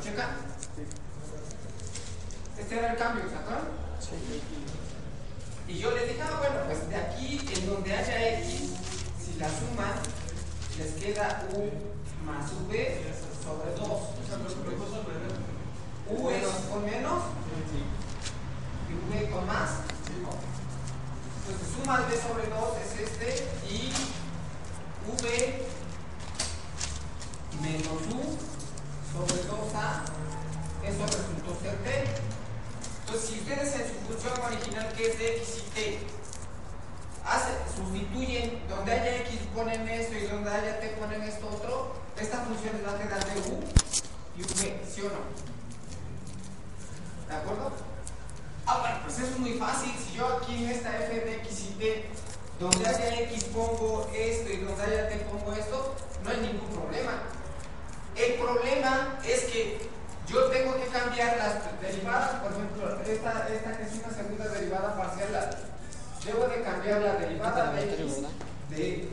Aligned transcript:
¿Lo 0.00 0.06
checan? 0.06 0.30
Este 2.58 2.78
era 2.78 2.92
el 2.92 2.96
cambio, 2.96 3.28
¿se 3.28 3.36
acuerdan? 3.36 3.68
Y 5.68 5.78
yo 5.78 5.90
les 5.90 6.08
dije, 6.08 6.22
ah, 6.22 6.38
bueno, 6.38 6.56
pues 6.64 6.88
de 6.88 6.96
aquí 6.96 7.46
en 7.54 7.66
donde 7.66 7.94
haya 7.94 8.38
x, 8.40 8.70
si 9.22 9.38
la 9.38 9.46
suman, 9.46 9.92
les 10.78 10.92
queda 10.92 11.46
u 11.52 11.68
más 12.24 12.50
v 12.66 13.12
sobre 13.44 13.72
2. 13.76 14.00
U 16.08 16.30
es 16.30 16.48
con 16.72 16.84
menos 16.86 17.22
y 18.88 18.94
v 18.94 19.30
con 19.30 19.46
más. 19.46 19.70
Entonces 21.46 21.68
suma 21.76 22.00
v 22.08 22.16
sobre 22.16 22.46
2 22.48 22.76
es 22.86 23.00
este 23.00 23.28
y 23.68 23.92
v 25.06 25.66
menos 27.60 28.00
u 28.14 28.49
sobre 29.20 29.42
2a, 29.42 30.02
eso 30.84 31.04
resultó 31.06 31.60
ser 31.62 31.76
t. 31.84 32.04
Entonces 33.00 33.28
si 33.30 33.40
ustedes 33.40 33.74
en 33.74 33.86
su 33.88 33.94
función 34.06 34.40
original 34.46 34.92
que 34.96 35.06
es 35.10 35.18
de 35.18 35.36
x 35.38 35.48
y 35.58 35.70
t 35.74 35.98
hace- 37.24 37.58
sustituyen 37.76 38.62
donde 38.68 38.92
haya 38.92 39.16
x 39.22 39.38
ponen 39.54 39.88
esto 39.88 40.14
y 40.16 40.26
donde 40.26 40.50
haya 40.50 40.80
t 40.80 40.88
ponen 41.00 41.22
esto 41.22 41.48
otro, 41.48 41.92
esta 42.16 42.38
función 42.38 42.76
les 42.76 42.86
va 42.86 42.92
a 42.94 42.98
quedar 42.98 43.24
de 43.24 43.40
u 43.40 43.60
y 44.36 44.42
v, 44.42 44.82
¿sí 44.88 45.00
o 45.02 45.04
no? 45.10 45.22
¿De 47.28 47.34
acuerdo? 47.36 47.72
Ah, 48.66 48.78
bueno, 48.80 48.96
pues 49.04 49.18
eso 49.18 49.26
es 49.32 49.38
muy 49.38 49.54
fácil. 49.54 49.92
Si 49.98 50.16
yo 50.16 50.26
aquí 50.38 50.64
en 50.64 50.70
esta 50.70 50.96
f 50.98 51.12
de 51.14 51.34
x 51.36 51.66
y 51.70 51.74
t, 51.78 52.10
donde 52.58 52.86
haya 52.86 53.20
x 53.22 53.44
pongo 53.44 54.08
esto 54.14 54.50
y 54.50 54.56
donde 54.58 54.82
haya 54.82 55.08
t 55.08 55.16
pongo 55.30 55.52
esto, 55.52 55.94
no 56.24 56.30
hay 56.30 56.36
ningún 56.40 56.68
problema. 56.68 57.12
El 58.20 58.34
problema 58.34 59.18
es 59.26 59.40
que 59.44 59.88
yo 60.28 60.44
tengo 60.46 60.74
que 60.76 60.86
cambiar 60.86 61.36
las 61.38 61.80
derivadas, 61.80 62.30
por 62.42 62.52
ejemplo, 62.52 63.00
esta, 63.02 63.48
esta 63.48 63.76
que 63.76 63.82
es 63.84 63.92
una 64.04 64.14
segunda 64.14 64.48
derivada 64.48 64.96
parcial, 64.96 65.32
la- 65.32 65.50
debo 66.24 66.46
de 66.48 66.62
cambiar 66.62 67.00
la 67.00 67.14
derivada 67.14 67.72
de 67.72 67.84
x 67.94 68.16
de, 68.68 69.08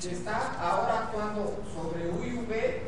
que 0.00 0.10
está 0.12 0.54
ahora 0.60 0.98
actuando 1.04 1.62
sobre 1.72 2.08
u 2.10 2.24
y 2.24 2.38
v. 2.46 2.82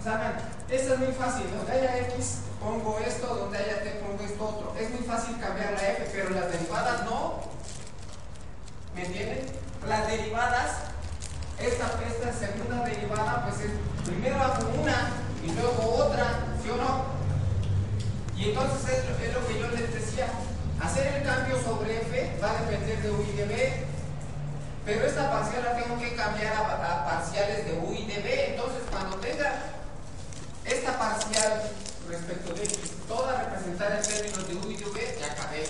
O 0.00 0.02
sea, 0.02 0.38
esto 0.68 0.94
es 0.94 0.98
muy 1.00 1.12
fácil, 1.12 1.44
donde 1.56 1.72
haya 1.72 1.98
x 2.08 2.38
pongo 2.60 2.98
esto, 3.06 3.26
donde 3.26 3.58
haya 3.58 3.82
t 3.82 3.90
pongo 4.02 4.22
esto 4.24 4.44
otro. 4.44 4.74
Es 4.80 4.90
muy 4.90 5.00
fácil 5.06 5.38
cambiar 5.38 5.72
la 5.72 5.88
f, 5.90 6.10
pero 6.12 6.30
las 6.30 6.50
derivadas 6.50 7.04
no. 7.04 7.40
¿Me 8.94 9.04
entienden? 9.06 9.46
Las 9.88 10.06
derivadas, 10.08 10.70
esta, 11.58 12.32
segunda 12.32 12.84
derivada, 12.84 13.44
pues 13.48 13.60
es, 13.66 13.70
primero 14.06 14.40
hago 14.42 14.68
una 14.80 15.10
y 15.44 15.52
luego 15.52 15.94
otra, 16.06 16.26
¿sí 16.62 16.70
o 16.70 16.76
no? 16.76 17.04
Y 18.36 18.50
entonces 18.50 18.98
es, 18.98 19.04
lo- 19.08 19.24
es 19.24 19.34
lo 19.34 19.46
que 19.46 19.58
yo 19.60 19.68
les 19.68 19.92
decía, 19.94 20.26
hacer 20.80 21.06
el 21.14 21.22
cambio 21.22 21.60
sobre 21.62 22.00
f 22.02 22.38
va 22.42 22.50
a 22.50 22.62
depender 22.62 23.02
de 23.02 23.10
u 23.10 23.22
y 23.22 23.36
de 23.36 23.44
b, 23.44 23.84
pero 24.84 25.06
esta 25.06 25.30
parcial 25.30 25.62
la 25.64 25.76
tengo 25.80 25.98
que 26.00 26.16
cambiar 26.16 26.54
a, 26.54 27.04
parciales 27.04 27.64
de 27.66 27.72
u 27.78 27.92
y 27.92 28.06
de 28.06 28.20
b, 28.20 28.50
entonces 28.50 28.82
cuando 28.90 29.16
tenga 29.18 29.52
esta 30.64 30.98
parcial 30.98 31.62
respecto 32.08 32.54
de 32.54 32.64
x, 32.64 32.78
toda 33.06 33.44
representada 33.44 33.98
en 33.98 34.02
términos 34.02 34.48
de 34.48 34.54
u 34.56 34.70
y 34.70 34.76
de 34.76 34.84
v, 34.86 35.18
ya 35.20 35.32
acabé. 35.32 35.64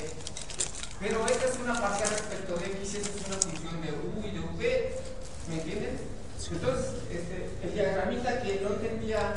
Pero 1.01 1.27
esta 1.27 1.47
es 1.47 1.59
una 1.63 1.79
parcial 1.81 2.09
respecto 2.11 2.55
de 2.57 2.67
x 2.67 2.95
esta 2.95 3.09
es 3.11 3.27
una 3.27 3.37
función 3.37 3.83
de 3.83 3.91
u 3.93 4.25
y 4.27 4.31
de 4.31 4.41
v. 4.41 4.97
¿Me 5.49 5.55
entienden? 5.55 5.99
Entonces, 6.51 6.87
este, 7.11 7.51
el 7.63 7.75
diagramita 7.75 8.43
que 8.43 8.61
no 8.61 8.71
entendía 8.71 9.35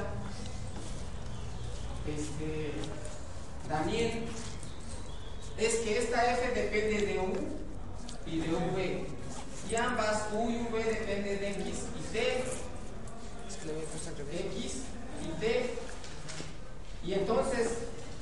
este, 2.08 2.72
Daniel 3.70 4.26
es 5.58 5.76
que 5.76 5.98
esta 5.98 6.34
f 6.34 6.60
depende 6.60 7.06
de 7.06 7.20
u 7.20 7.34
y 8.26 8.40
de 8.40 8.48
v. 8.50 9.06
Y 9.70 9.76
ambas 9.76 10.28
u 10.34 10.50
y 10.50 10.68
v 10.72 10.84
dependen 10.84 11.40
de 11.40 11.50
x 11.52 11.84
y 12.00 12.14
t. 12.14 12.44
X 14.32 14.84
y 15.24 15.40
t. 15.40 15.76
Y 17.04 17.14
entonces, 17.14 17.70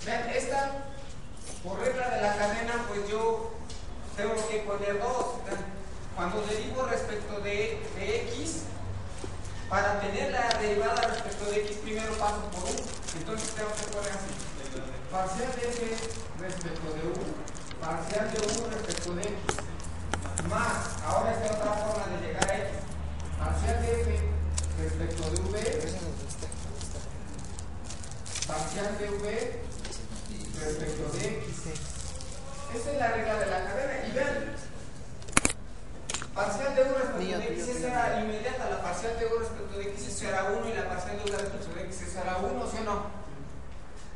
vean, 0.05 0.29
esta, 0.29 0.85
por 1.63 1.79
regla 1.79 2.09
de 2.09 2.21
la 2.21 2.35
cadena, 2.37 2.85
pues 2.87 3.09
yo 3.09 3.51
tengo 4.15 4.35
que 4.47 4.59
poner 4.59 4.99
dos. 4.99 5.25
Cuando 6.15 6.41
derivo 6.43 6.85
respecto 6.85 7.39
de, 7.41 7.81
x, 7.97 8.63
para 9.69 9.99
tener 9.99 10.31
la 10.31 10.47
derivada 10.59 11.01
respecto 11.01 11.45
de 11.45 11.61
x, 11.61 11.77
primero 11.77 12.13
paso 12.13 12.41
por 12.51 12.63
u. 12.63 12.75
Entonces 13.17 13.49
tengo 13.55 13.69
que 13.69 13.83
poner 13.91 14.11
así. 14.11 14.31
parcial 15.11 15.51
de 15.55 15.67
f 15.67 15.97
respecto 16.39 16.93
de 16.93 17.01
u, 17.07 17.13
parcial 17.79 18.31
de 18.31 18.39
u 18.39 18.69
respecto 18.69 19.13
de 19.13 19.21
x, 19.21 19.31
más, 20.49 21.01
ahora 21.05 21.31
esta 21.31 21.55
otra 21.55 21.73
forma 21.73 22.05
de 22.07 22.27
llegar 22.27 22.49
a 22.49 22.57
x, 22.57 22.67
parcial 23.37 23.81
de 23.81 24.01
f 24.01 24.07
respecto 24.81 25.23
de 25.29 25.41
v, 25.51 25.53
parcial 28.47 28.97
de 28.97 29.07
v 29.09 29.61
respecto 30.59 31.17
de 31.17 31.27
x. 31.27 31.43
Esa 32.73 32.91
es 32.91 32.97
la 32.97 33.07
regla 33.09 33.35
de 33.35 33.45
la 33.45 33.65
cadena. 33.65 34.07
Y 34.07 34.11
vean, 34.13 34.55
parcial 36.33 36.75
de 36.75 36.81
u 36.81 36.95
respecto 37.13 37.39
de 37.39 37.61
x 37.61 37.83
era 37.83 38.21
inmediata, 38.21 38.69
la 38.69 38.81
parcial 38.81 39.19
de 39.19 39.25
u 39.25 39.39
respecto 39.39 39.77
de 39.77 39.83
x 39.91 40.07
esa 40.07 40.29
era 40.29 40.43
1 40.51 40.69
y 40.69 40.73
la 40.73 40.89
parcial 40.89 41.17
de 41.17 41.23
u 41.23 41.37
respecto 41.37 41.73
de 41.75 41.81
x 41.83 42.01
esa 42.01 42.21
era 42.21 42.37
1, 42.37 42.67
¿sí 42.71 42.77
o 42.79 42.83
no? 42.83 42.97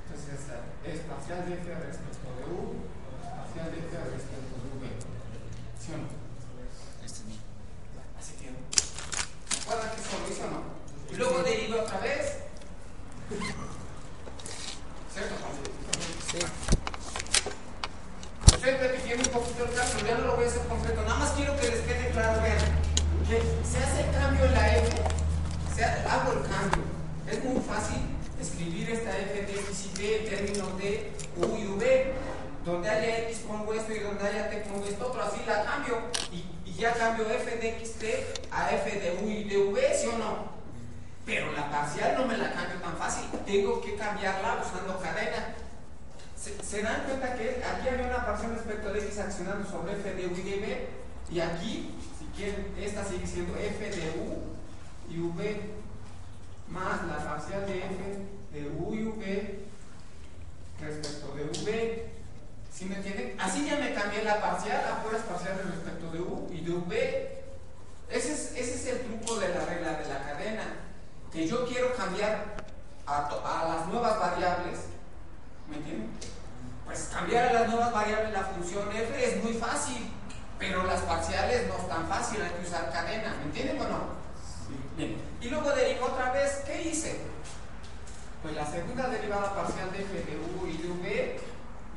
Entonces 0.07 0.39
es 0.85 0.99
parcial 1.05 1.45
de 1.47 1.53
f 1.55 1.65
respecto 1.67 2.27
de 2.37 2.43
u, 2.53 2.85
parcial 3.21 3.67
de 3.71 3.77
f 3.77 3.91
respecto 3.91 4.55
de 4.57 4.69
v. 4.79 4.87
¿Sí 5.79 5.91
o 5.93 5.97
no? 5.97 6.07
Así 8.19 8.33
que, 8.39 8.47
¿se 9.53 9.61
acuerdan 9.61 9.89
que 9.95 10.01
eso 10.01 10.17
lo 10.19 10.27
hizo 10.33 10.43
o 10.45 10.51
no? 10.51 10.61
Y 11.11 11.15
luego 11.15 11.43
deriva 11.43 11.81
otra 11.83 11.99
vez. 11.99 12.37
¿Cierto, 15.13 15.35
Juan? 15.41 15.53
Sí. 16.31 16.39
Ustedes 18.53 18.79
ven 18.81 18.91
que 18.91 18.97
tiene 18.99 19.23
un 19.23 19.29
poquito 19.29 19.65
el 19.65 19.73
caso, 19.73 19.97
ya 20.05 20.17
no 20.17 20.25
lo 20.27 20.35
voy 20.35 20.45
a 20.45 20.47
hacer 20.47 20.61
concreto, 20.67 21.01
nada 21.03 21.15
más 21.15 21.31
quiero 21.31 21.55
que 21.57 21.67
les 21.69 21.79
quede 21.81 22.09
claro, 22.11 22.41
vean, 22.41 22.57
que 23.27 23.41
se 23.67 23.77
hace 23.83 24.01
el 24.07 24.11
cambio 24.15 24.45
en 24.45 24.53
la 24.53 24.77
F, 24.77 24.97
se 25.75 25.85
ha- 25.85 26.03
hago 26.13 26.33
el 26.33 26.41
cambio. 26.49 26.83
Es 27.29 27.43
muy 27.43 27.61
fácil 27.61 27.99
escribir 28.39 28.89
esta 28.91 29.17
F 29.17 29.41
de 29.45 29.53
X 29.59 29.85
y 29.85 29.97
T 29.97 30.17
en 30.23 30.29
términos 30.29 30.77
de 30.77 31.11
U 31.37 31.55
y 31.57 31.67
V. 31.67 32.13
Donde 32.65 32.89
haya 32.89 33.19
X 33.29 33.39
pongo 33.47 33.73
esto 33.73 33.93
y 33.93 33.99
donde 33.99 34.27
haya 34.27 34.49
T 34.49 34.57
pongo 34.69 34.85
esto 34.85 35.07
otro, 35.07 35.21
así 35.23 35.41
la 35.47 35.63
cambio. 35.63 35.99
Y, 36.33 36.45
y 36.69 36.73
ya 36.75 36.93
cambio 36.93 37.29
F 37.29 37.55
de 37.57 37.85
XT 37.85 38.03
a 38.51 38.71
F 38.71 38.99
de 38.99 39.23
U 39.23 39.29
y 39.29 39.43
de 39.45 39.57
V, 39.57 39.93
¿sí 39.97 40.07
o 40.07 40.17
no? 40.17 40.57
Pero 41.25 41.51
la 41.53 41.69
parcial 41.71 42.15
no 42.17 42.25
me 42.25 42.37
la 42.37 42.51
cambio 42.53 42.77
tan 42.81 42.97
fácil, 42.97 43.25
tengo 43.45 43.79
que 43.81 43.95
cambiarla 43.95 44.61
usando 44.65 44.99
cadena. 44.99 45.53
¿Se, 46.37 46.61
se 46.63 46.81
dan 46.81 47.03
cuenta 47.03 47.35
que 47.35 47.61
aquí 47.63 47.89
había 47.89 48.05
una 48.07 48.25
parcial 48.25 48.51
accionando 49.19 49.69
sobre 49.69 49.93
f 49.93 50.13
de 50.13 50.27
u 50.27 50.31
y 50.35 50.41
de 50.41 50.57
v? 50.57 50.89
Y 51.29 51.39
aquí, 51.39 51.95
si 52.17 52.25
quieren, 52.35 52.73
esta 52.79 53.03
sigue 53.03 53.27
siendo 53.27 53.55
f 53.57 53.89
de 53.89 54.09
u 54.19 55.13
y 55.13 55.19
v 55.19 55.77
más 56.69 57.05
la 57.07 57.17
parcial 57.17 57.65
de 57.65 57.77
f 57.79 58.19
de 58.51 58.69
u 58.69 58.93
y 58.93 59.03
v 59.03 59.59
respecto 60.81 61.33
de 61.35 61.43
v. 61.43 62.09
¿Sí 62.71 62.85
me 62.85 62.95
entienden? 62.95 63.35
Así 63.39 63.65
ya 63.65 63.77
me 63.77 63.93
cambié 63.93 64.23
la 64.23 64.39
parcial 64.39 64.83
a 64.85 65.03
puras 65.03 65.23
parciales 65.23 65.65
respecto 65.65 66.11
de 66.11 66.21
u 66.21 66.47
y 66.51 66.61
de 66.61 66.73
v. 66.73 67.43
Ese 68.09 68.33
es, 68.33 68.51
ese 68.55 68.75
es 68.75 68.87
el 68.87 68.99
truco 69.01 69.39
de 69.39 69.49
la 69.49 69.65
regla 69.65 69.93
de 69.93 70.07
la 70.07 70.23
cadena. 70.23 70.63
Que 71.31 71.47
yo 71.47 71.65
quiero 71.65 71.93
cambiar 71.95 72.55
a, 73.05 73.27
a 73.27 73.67
las 73.67 73.87
nuevas 73.87 74.19
variables 74.19 74.79
¿Me 75.69 75.75
entienden? 75.75 76.09
Pues 76.87 77.09
cambiar 77.13 77.49
a 77.49 77.53
las 77.53 77.67
nuevas 77.67 77.91
variables 77.91 78.31
la 78.31 78.43
función 78.43 78.89
f 78.91 79.25
es 79.25 79.43
muy 79.43 79.53
fácil, 79.53 80.09
pero 80.57 80.83
las 80.85 81.01
parciales 81.01 81.67
no 81.67 81.75
es 81.77 81.87
tan 81.89 82.07
fácil, 82.07 82.41
hay 82.41 82.49
que 82.49 82.67
usar 82.67 82.89
cadena, 82.91 83.35
¿me 83.39 83.43
entienden 83.43 83.81
o 83.81 83.89
no? 83.89 83.99
Bien. 84.95 85.17
Y 85.41 85.49
luego 85.49 85.69
derivo 85.71 86.05
otra 86.05 86.31
vez, 86.31 86.63
¿qué 86.65 86.81
hice? 86.81 87.19
Pues 88.41 88.55
la 88.55 88.65
segunda 88.65 89.09
derivada 89.09 89.53
parcial 89.53 89.91
de 89.91 89.99
f 89.99 90.13
de 90.13 90.37
u 90.37 90.65
y 90.65 90.77
de 90.77 90.87
v 90.87 91.39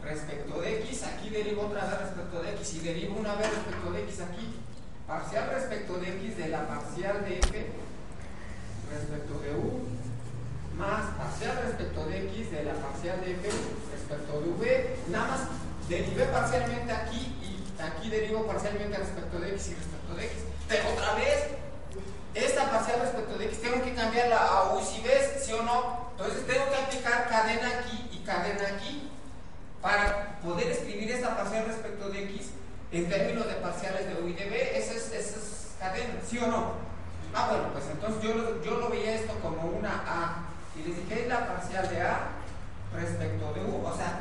respecto 0.03 0.61
de 0.61 0.81
x, 0.81 1.05
aquí 1.05 1.31
derivo 1.31 1.67
otra 1.67 1.85
vez 1.85 2.01
respecto 2.01 2.43
de 2.43 2.51
x 2.55 2.75
y 2.75 2.79
derivo 2.81 3.17
una 3.21 3.35
vez 3.37 3.49
respecto 3.49 3.93
de 3.93 4.03
x 4.03 4.21
aquí. 4.21 4.61
Parcial 5.07 5.51
respecto 5.55 5.95
de 5.99 6.09
x 6.09 6.37
de 6.37 6.49
la 6.49 6.67
parcial 6.67 7.25
de 7.25 7.39
f 7.39 7.67
respecto 8.91 9.39
de 9.41 9.55
u 9.55 10.00
más 10.81 11.15
parcial 11.15 11.61
respecto 11.63 12.07
de 12.07 12.27
x 12.33 12.51
de 12.51 12.65
la 12.65 12.73
parcial 12.75 13.21
de 13.21 13.33
f 13.33 13.51
respecto 13.93 14.41
de 14.41 14.49
v. 14.49 14.97
Nada 15.09 15.29
más 15.29 15.41
derivé 15.89 16.25
parcialmente 16.27 16.91
aquí 16.91 17.37
y 17.45 17.81
aquí 17.81 18.09
derivo 18.09 18.47
parcialmente 18.47 18.97
respecto 18.97 19.39
de 19.39 19.49
x 19.51 19.69
y 19.69 19.75
respecto 19.75 20.15
de 20.15 20.25
x. 20.25 20.37
Pero 20.69 20.89
otra 20.89 21.15
vez, 21.15 21.49
esta 22.35 22.71
parcial 22.71 23.01
respecto 23.01 23.37
de 23.37 23.45
x 23.47 23.61
tengo 23.61 23.85
que 23.85 23.95
cambiarla 23.95 24.39
a 24.39 24.75
u 24.75 24.81
si 24.83 25.03
ves, 25.03 25.45
sí 25.45 25.53
o 25.53 25.63
no. 25.63 26.11
Entonces 26.13 26.47
tengo 26.47 26.65
que 26.71 26.77
aplicar 26.77 27.29
cadena 27.29 27.69
aquí 27.79 28.09
y 28.13 28.25
cadena 28.25 28.67
aquí 28.75 29.11
para 29.83 30.41
poder 30.41 30.69
escribir 30.69 31.11
esta 31.11 31.37
parcial 31.37 31.67
respecto 31.67 32.09
de 32.09 32.25
x 32.25 32.51
en 32.93 33.09
términos 33.09 33.47
de 33.47 33.55
parciales 33.55 34.07
de 34.07 34.23
u 34.23 34.29
y 34.29 34.33
de 34.33 34.47
v. 34.49 34.79
Esa 34.79 34.95
es, 34.95 35.13
es 35.13 35.75
cadena, 35.79 36.15
¿sí 36.27 36.39
o 36.39 36.47
no? 36.47 36.73
Ah, 37.35 37.49
bueno, 37.51 37.69
pues 37.73 37.85
entonces 37.93 38.23
yo 38.23 38.63
yo 38.63 38.79
lo 38.79 38.89
veía 38.89 39.15
esto 39.15 39.33
como 39.41 39.63
una 39.69 40.03
A. 40.07 40.40
Y 40.77 40.89
les 40.89 40.97
dije, 40.97 41.23
es 41.23 41.29
la 41.29 41.47
parcial 41.47 41.89
de 41.89 42.03
A 42.03 42.19
respecto 42.95 43.53
de 43.53 43.61
U. 43.65 43.85
O 43.85 43.97
sea, 43.97 44.20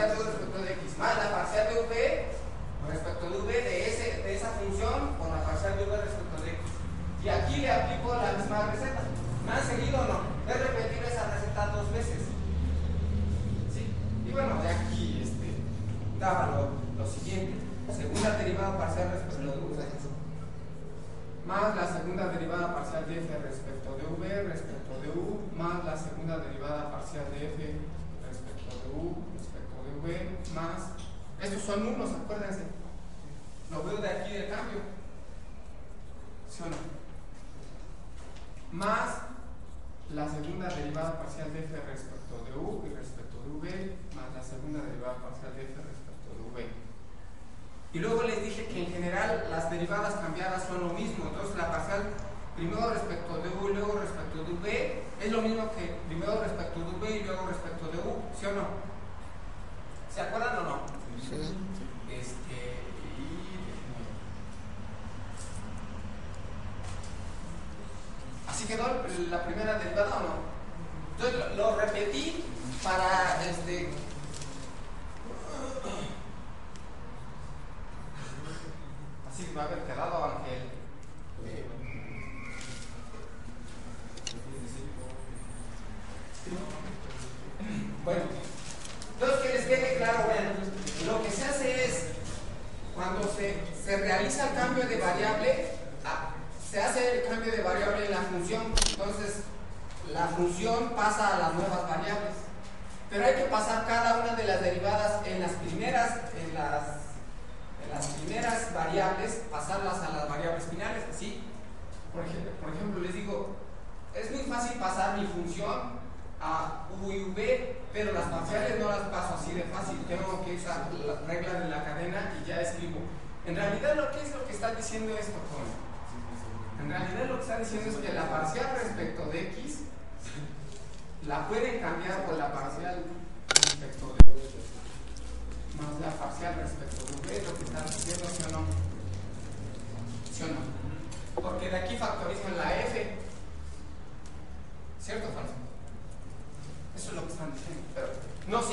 parcial 0.00 0.16
de 0.16 0.22
u 0.22 0.24
respecto 0.24 0.58
de 0.62 0.72
x 0.72 0.98
más 0.98 1.16
la 1.16 1.30
parcial 1.30 1.68
de 1.68 1.80
v 1.80 2.24
respecto 2.88 3.30
de 3.30 3.38
v 3.38 3.52
de, 3.52 3.88
ese, 3.88 4.22
de 4.22 4.34
esa 4.34 4.48
función 4.48 5.14
con 5.18 5.28
la 5.30 5.44
parcial 5.44 5.76
de 5.76 5.84
v 5.84 5.96
respecto 5.96 6.42
de 6.42 6.50
x. 6.50 6.60
Y 7.22 7.28
aquí 7.28 7.56
le 7.60 7.70
aplico 7.70 8.14
la 8.14 8.29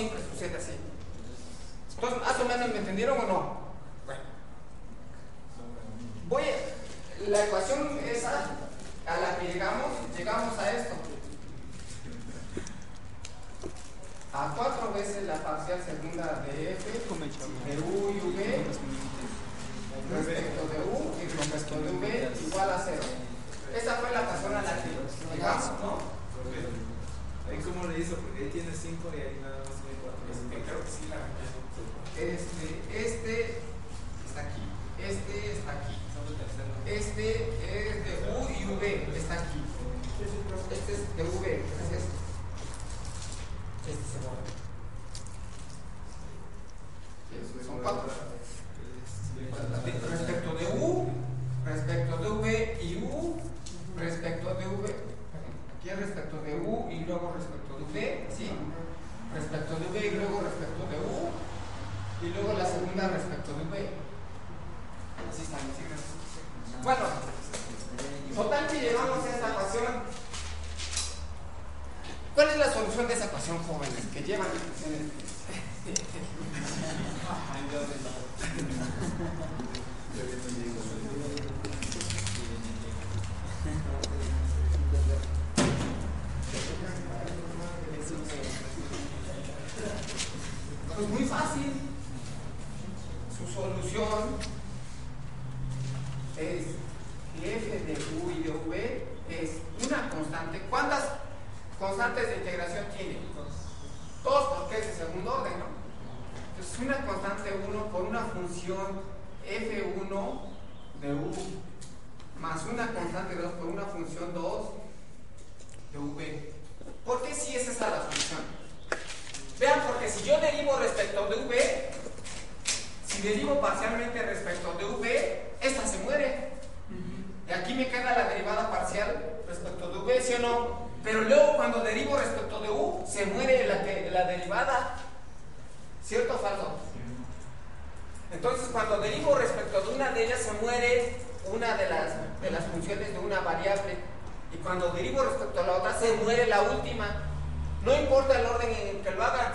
Pues, 0.10 0.24
pues, 0.24 0.40
siempre 0.40 0.62
sucede 0.62 0.74
así. 0.74 0.78
Entonces, 1.96 2.20
más 2.22 2.40
o 2.40 2.46
menos, 2.46 2.70
¿me 2.70 2.78
entendieron 2.80 3.20
o 3.20 3.24
no? 3.24 3.58
Bueno. 4.06 4.22
Voy 6.30 6.44
a, 6.44 7.30
la 7.30 7.46
ecuación 7.46 8.00
esa 8.06 8.52
a 9.06 9.18
la 9.18 9.38
que 9.40 9.54
llegamos, 9.54 9.92
llegamos 10.18 10.58
a 10.60 10.72
esto. 10.72 10.96
A 14.34 14.54
cuatro 14.56 14.94
veces 14.94 15.24
la 15.24 15.42
parcial 15.42 15.80
segunda 15.84 16.46
de 16.46 16.74
f 16.74 16.92
de 16.92 17.80
u 17.82 18.12
y 18.12 18.20
v 18.20 18.66
respecto 20.12 20.62
de 20.68 20.80
u 20.86 21.16
y 21.20 21.28
respecto 21.28 21.82
de 21.82 21.92
v 21.92 22.32
igual 22.48 22.70
a 22.70 22.84
cero. 22.86 23.02
Esa 23.76 23.96
fue 23.96 24.12
la 24.12 24.22
ecuación 24.22 24.56
a 24.56 24.62
la 24.62 24.84
que 24.84 24.90
llegamos, 25.36 25.72
¿no? 25.82 26.18
¿Y 27.52 27.62
cómo 27.62 27.88
le 27.88 28.00
hizo? 28.00 28.16
Porque 28.16 28.44
ahí 28.44 28.50
tiene 28.50 28.72
5 28.72 29.10
y 29.16 29.22
ahí 29.22 29.40
nada 29.42 29.58
más. 29.60 29.77
Este, 32.18 32.82
este, 32.94 33.08
Este, 33.08 33.62
está 34.28 34.42
aquí. 34.42 34.62
Este 35.00 35.52
está 35.52 35.72
aquí. 35.72 35.96
Este 36.86 37.30
es 37.64 38.06
de 38.06 38.12
U 38.32 38.48
y 38.50 38.66
V. 38.76 38.84
Está 39.18 39.34
aquí. 39.36 39.62
Este 40.72 40.94
es 40.94 41.16
de 41.16 41.24
V. 41.24 41.56
Este 41.56 41.96
es 41.96 42.02
este. 42.02 42.18
Este 43.88 44.04
se 44.12 44.18
mueve. 44.20 44.48
Son 47.66 47.78
cuatro. 47.82 48.27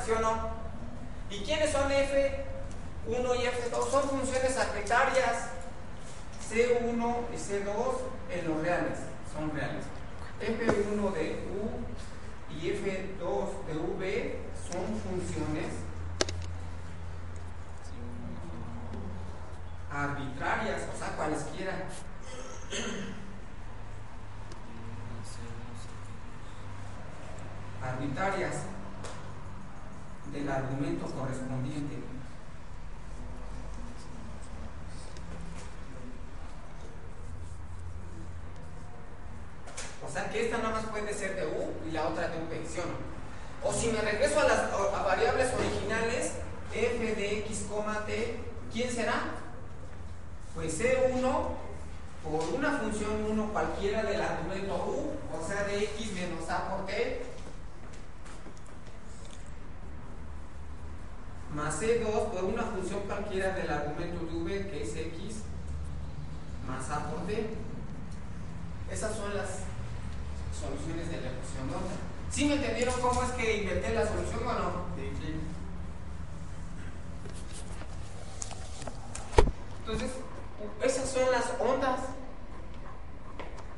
¿sí 0.04 0.10
o 0.10 0.20
no? 0.20 0.50
¿Y 1.30 1.42
quiénes 1.44 1.70
son 1.70 1.90
F1 1.90 2.34
y 3.08 3.46
F2? 3.46 3.90
Son 3.90 4.08
funciones 4.08 4.56
arbitrarias. 4.56 5.48
C1 6.52 7.16
y 7.32 7.36
C2 7.36 7.72
en 8.30 8.48
los 8.48 8.62
reales, 8.62 8.98
son 9.32 9.50
reales. 9.54 9.84
F1 10.40 11.12
de 11.14 11.48
U 11.48 11.80
y 12.50 12.68
F2 12.68 13.66
de 13.66 13.76
V 13.76 14.40
son 14.70 15.00
funciones 15.00 15.72
arbitrarias, 19.90 20.82
o 20.94 20.98
sea, 20.98 21.16
cualesquiera. 21.16 21.86
arbitrarias 27.82 28.56
del 30.32 30.48
argumento 30.50 31.06
correspondiente. 31.06 31.96
O 40.04 40.10
sea 40.10 40.28
que 40.30 40.44
esta 40.44 40.58
nada 40.58 40.70
más 40.70 40.84
puede 40.86 41.14
ser 41.14 41.36
de 41.36 41.46
U 41.46 41.72
y 41.88 41.92
la 41.92 42.08
otra 42.08 42.28
de 42.28 42.36
U 42.36 42.42
¿sí 42.68 42.80
o, 43.64 43.72
si 43.72 43.88
me 43.92 44.00
regreso 44.00 44.40
a 44.40 44.44
las 44.44 44.70
variables 45.04 45.52
originales, 45.54 46.32
f 46.74 47.14
de 47.14 47.38
x, 47.38 47.66
t, 48.06 48.40
¿quién 48.72 48.90
será? 48.90 49.22
Pues 50.54 50.80
C1 50.80 51.22
por 52.24 52.44
una 52.54 52.78
función 52.78 53.24
1 53.30 53.52
cualquiera 53.52 54.02
del 54.02 54.20
argumento 54.20 54.74
U, 54.74 55.12
o 55.32 55.46
sea 55.46 55.62
de 55.64 55.84
x 55.84 56.12
menos 56.12 56.48
a 56.50 56.68
por 56.68 56.86
t, 56.86 57.22
más 61.54 61.80
C2 61.80 62.30
por 62.30 62.44
una 62.44 62.62
función 62.62 63.00
cualquiera 63.00 63.54
del 63.54 63.70
argumento 63.70 64.24
de 64.24 64.32
V 64.32 64.70
que 64.70 64.82
es 64.82 64.96
X 64.96 65.42
más 66.66 66.90
A 66.90 67.10
por 67.10 67.26
T. 67.26 67.50
Esas 68.90 69.16
son 69.16 69.34
las 69.36 69.60
soluciones 70.58 71.10
de 71.10 71.20
la 71.20 71.28
ecuación 71.28 71.68
otra. 71.68 71.96
¿Sí 72.30 72.46
me 72.46 72.54
entendieron 72.54 72.94
cómo 73.00 73.22
es 73.22 73.30
que 73.32 73.58
inventé 73.58 73.94
la 73.94 74.06
solución 74.06 74.46
o 74.46 74.52
no? 74.52 74.70
Sí. 74.96 75.34
Entonces, 79.80 80.10
esas 80.82 81.08
son 81.10 81.30
las 81.30 81.52
ondas. 81.60 82.00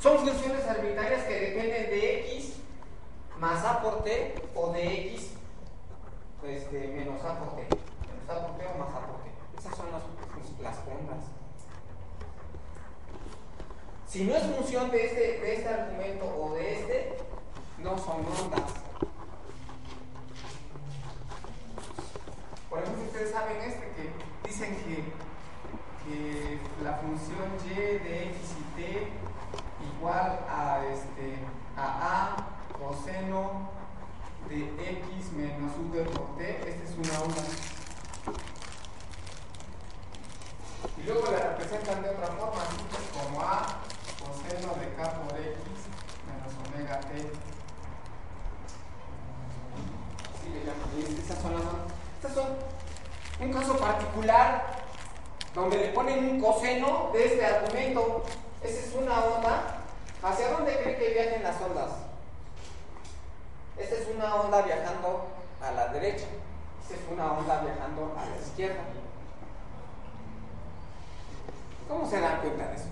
Son 0.00 0.18
funciones 0.18 0.64
arbitrarias 0.68 1.24
que 1.24 1.40
dependen 1.40 1.90
de 1.90 2.20
X 2.36 2.52
más 3.38 3.64
A 3.64 3.80
por 3.82 4.04
T 4.04 4.34
o 4.54 4.72
de 4.72 5.06
X 5.14 5.30
este, 6.46 6.88
menos 6.88 7.24
A 7.24 7.38
por 7.38 7.56
T. 7.56 7.62
Menos 7.62 8.28
A 8.28 8.46
por 8.46 8.56
T 8.56 8.66
o 8.66 8.78
más 8.78 8.88
A 8.94 9.06
por 9.06 9.16
T. 9.22 9.30
Esas 9.58 9.76
son 9.76 9.86
las, 9.92 10.02
las 10.60 10.78
ondas. 10.86 11.24
Si 14.06 14.24
no 14.24 14.36
es 14.36 14.42
función 14.44 14.90
de 14.90 15.06
este, 15.06 15.40
de 15.40 15.54
este 15.56 15.68
argumento 15.68 16.24
o 16.26 16.54
de 16.54 16.74
este, 16.74 17.16
no 17.78 17.98
son 17.98 18.18
ondas. 18.18 18.70
Por 22.70 22.78
ejemplo, 22.82 23.04
ustedes 23.04 23.30
saben 23.30 23.56
este 23.60 23.92
que 23.92 24.48
dicen 24.48 24.76
que, 24.84 25.04
que 26.04 26.58
la 26.82 26.94
función 26.98 27.50
y 27.64 27.74
de 27.74 28.28
x 28.30 28.56
y 28.58 28.80
t 28.80 29.08
igual 29.96 30.40
a, 30.48 30.84
este, 30.92 31.38
a 31.76 32.36
a 32.36 32.78
coseno 32.78 33.70
de 34.48 34.58
x 34.58 35.32
menos 35.32 35.72
v 35.90 36.04
por 36.04 36.36
t, 36.36 36.50
esta 36.68 36.84
es 36.84 36.96
una 36.98 37.20
onda. 37.20 37.42
Y 40.98 41.02
luego 41.06 41.30
la 41.30 41.38
representan 41.38 42.02
de 42.02 42.10
otra 42.10 42.26
forma, 42.28 42.62
como 43.12 43.40
a 43.40 43.66
coseno 44.20 44.74
de 44.74 44.94
k 44.94 45.10
por 45.12 45.38
x 45.38 45.56
menos 46.26 46.52
omega 46.68 47.00
t. 47.00 47.30
Llaman. 50.64 51.18
Estas 51.18 51.38
son 51.42 51.52
las 51.54 51.62
Estas 52.16 52.34
son 52.34 52.56
un 53.40 53.52
caso 53.52 53.76
particular 53.76 54.84
donde 55.54 55.76
le 55.78 55.88
ponen 55.88 56.30
un 56.30 56.40
coseno 56.40 57.10
de 57.12 57.26
este 57.26 57.44
argumento. 57.44 58.24
Esa 58.62 58.80
es 58.80 58.94
una 58.94 59.24
onda. 59.24 59.80
¿Hacia 60.22 60.50
dónde 60.52 60.78
cree 60.78 60.96
que 60.96 61.08
viajen 61.10 61.42
las 61.42 61.60
ondas? 61.60 61.90
Esta 63.76 63.96
es 63.96 64.08
una 64.14 64.34
onda 64.36 64.62
viajando 64.62 65.26
a 65.60 65.70
la 65.72 65.88
derecha. 65.88 66.26
Esta 66.82 66.94
es 66.94 67.00
una 67.12 67.32
onda 67.32 67.60
viajando 67.60 68.14
a 68.16 68.24
la 68.24 68.36
izquierda. 68.36 68.82
¿Cómo 71.88 72.08
se 72.08 72.20
dan 72.20 72.40
cuenta 72.40 72.68
de 72.68 72.76
eso? 72.76 72.88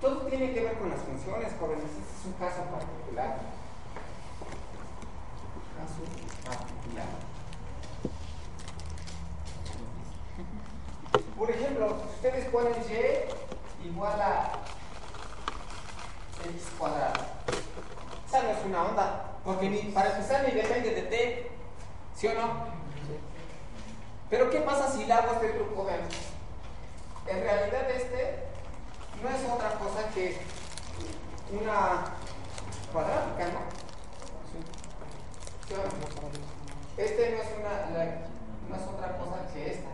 Todo 0.00 0.26
tiene 0.26 0.52
que 0.52 0.60
ver 0.60 0.78
con 0.78 0.90
las 0.90 1.00
funciones, 1.00 1.52
jóvenes. 1.58 1.84
Este 1.84 2.20
es 2.20 2.26
un 2.26 2.32
caso 2.34 2.62
particular. 2.64 3.38
Caso 5.78 6.02
particular. 6.44 7.23
Por 11.38 11.50
ejemplo, 11.50 11.96
si 12.00 12.14
ustedes 12.14 12.46
ponen 12.46 12.72
y 13.82 13.88
igual 13.88 14.20
a 14.20 14.52
x 16.44 16.68
cuadrado, 16.78 17.20
esa 18.26 18.42
no 18.42 18.50
es 18.50 18.64
una 18.64 18.82
onda, 18.84 19.24
porque 19.44 19.68
ni, 19.68 19.78
para 19.92 20.10
empezar 20.10 20.44
ni 20.44 20.52
depende 20.52 20.90
de 20.94 21.02
t, 21.02 21.50
¿sí 22.14 22.28
o 22.28 22.34
no? 22.34 22.74
Pero 24.30 24.50
¿qué 24.50 24.60
pasa 24.60 24.90
si 24.90 25.04
le 25.04 25.12
hago 25.12 25.32
este 25.32 25.48
truco? 25.50 25.86
En 27.26 27.40
realidad 27.40 27.90
este 27.90 28.44
no 29.22 29.28
es 29.28 29.50
otra 29.50 29.70
cosa 29.78 30.08
que 30.14 30.38
una 31.50 32.04
cuadrática, 32.92 33.46
¿no? 33.52 33.60
Este 36.96 37.30
no 37.30 37.42
es, 37.42 37.48
una, 37.58 37.86
no 38.68 38.76
es 38.76 38.82
otra 38.88 39.18
cosa 39.18 39.52
que 39.52 39.72
esta 39.72 39.88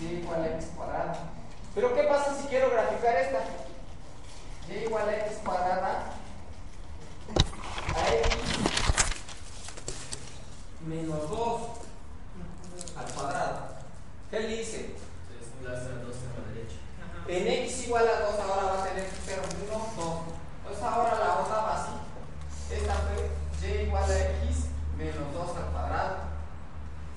y 0.00 0.04
igual 0.04 0.42
a 0.42 0.56
x 0.56 0.70
cuadrada. 0.76 1.30
Pero 1.74 1.94
¿qué 1.94 2.02
pasa 2.04 2.34
si 2.34 2.48
quiero 2.48 2.70
graficar 2.70 3.16
esta? 3.16 3.44
y 4.68 4.84
igual 4.84 5.08
a 5.08 5.16
x 5.26 5.38
cuadrada 5.44 6.12
a 7.94 8.14
x 8.14 8.36
menos 10.86 11.28
2 11.28 11.60
al 12.96 13.12
cuadrado. 13.14 13.58
¿Qué 14.30 14.40
le 14.40 14.62
hice? 14.62 14.94
En 17.28 17.46
x 17.46 17.86
igual 17.86 18.08
a 18.08 18.20
2 18.20 18.40
ahora 18.40 18.72
va 18.72 18.82
a 18.82 18.88
tener 18.88 19.08
0, 19.24 19.42
1, 19.70 19.92
2. 19.96 20.18
Entonces 20.58 20.84
ahora 20.84 21.18
la 21.18 21.38
onda 21.38 21.56
va 21.56 21.82
así. 21.82 22.74
Esta 22.74 22.94
fue 22.94 23.68
y 23.68 23.82
igual 23.82 24.10
a 24.10 24.18
x 24.18 24.66
menos 24.98 25.32
2 25.32 25.56
al 25.56 25.72
cuadrado. 25.72 26.31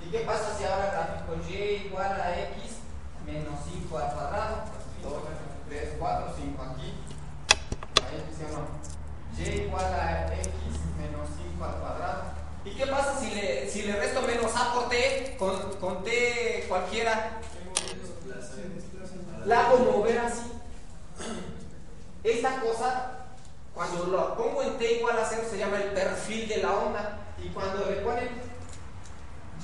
¿Y 0.05 0.11
qué 0.11 0.19
pasa 0.19 0.55
si 0.55 0.63
ahora 0.63 0.91
gráfico 0.91 1.35
y 1.49 1.87
igual 1.87 2.21
a 2.21 2.39
x 2.39 2.77
menos 3.25 3.59
5 3.73 3.97
al 3.97 4.13
cuadrado, 4.13 4.55
2, 5.01 5.13
3, 5.67 5.89
4, 5.97 6.33
5 6.37 6.63
aquí, 6.63 6.93
ahí 8.05 8.23
y 9.37 9.61
igual 9.63 9.85
a 9.85 10.27
x 10.35 10.47
menos 10.97 11.27
5 11.35 11.65
al 11.65 11.75
cuadrado. 11.79 12.23
¿Y 12.63 12.75
qué 12.75 12.85
pasa 12.85 13.19
si 13.19 13.31
le, 13.31 13.69
si 13.69 13.81
le 13.81 13.95
resto 13.95 14.21
menos 14.21 14.55
a 14.55 14.73
por 14.73 14.89
t 14.89 15.35
con, 15.39 15.73
con 15.79 16.03
t 16.03 16.65
cualquiera? 16.67 17.39
La 19.45 19.67
hago 19.67 19.79
mover 19.79 20.19
así. 20.19 20.51
Esta 22.23 22.59
cosa, 22.59 23.11
cuando 23.73 24.05
lo 24.05 24.37
pongo 24.37 24.61
en 24.61 24.77
t 24.77 24.99
igual 24.99 25.17
a 25.17 25.25
0, 25.27 25.43
se 25.49 25.57
llama 25.57 25.77
el 25.77 25.91
perfil 25.91 26.47
de 26.47 26.57
la 26.57 26.73
onda. 26.73 27.19
Y 27.43 27.49
cuando 27.49 27.85
le 27.85 27.97
ponen 27.97 28.54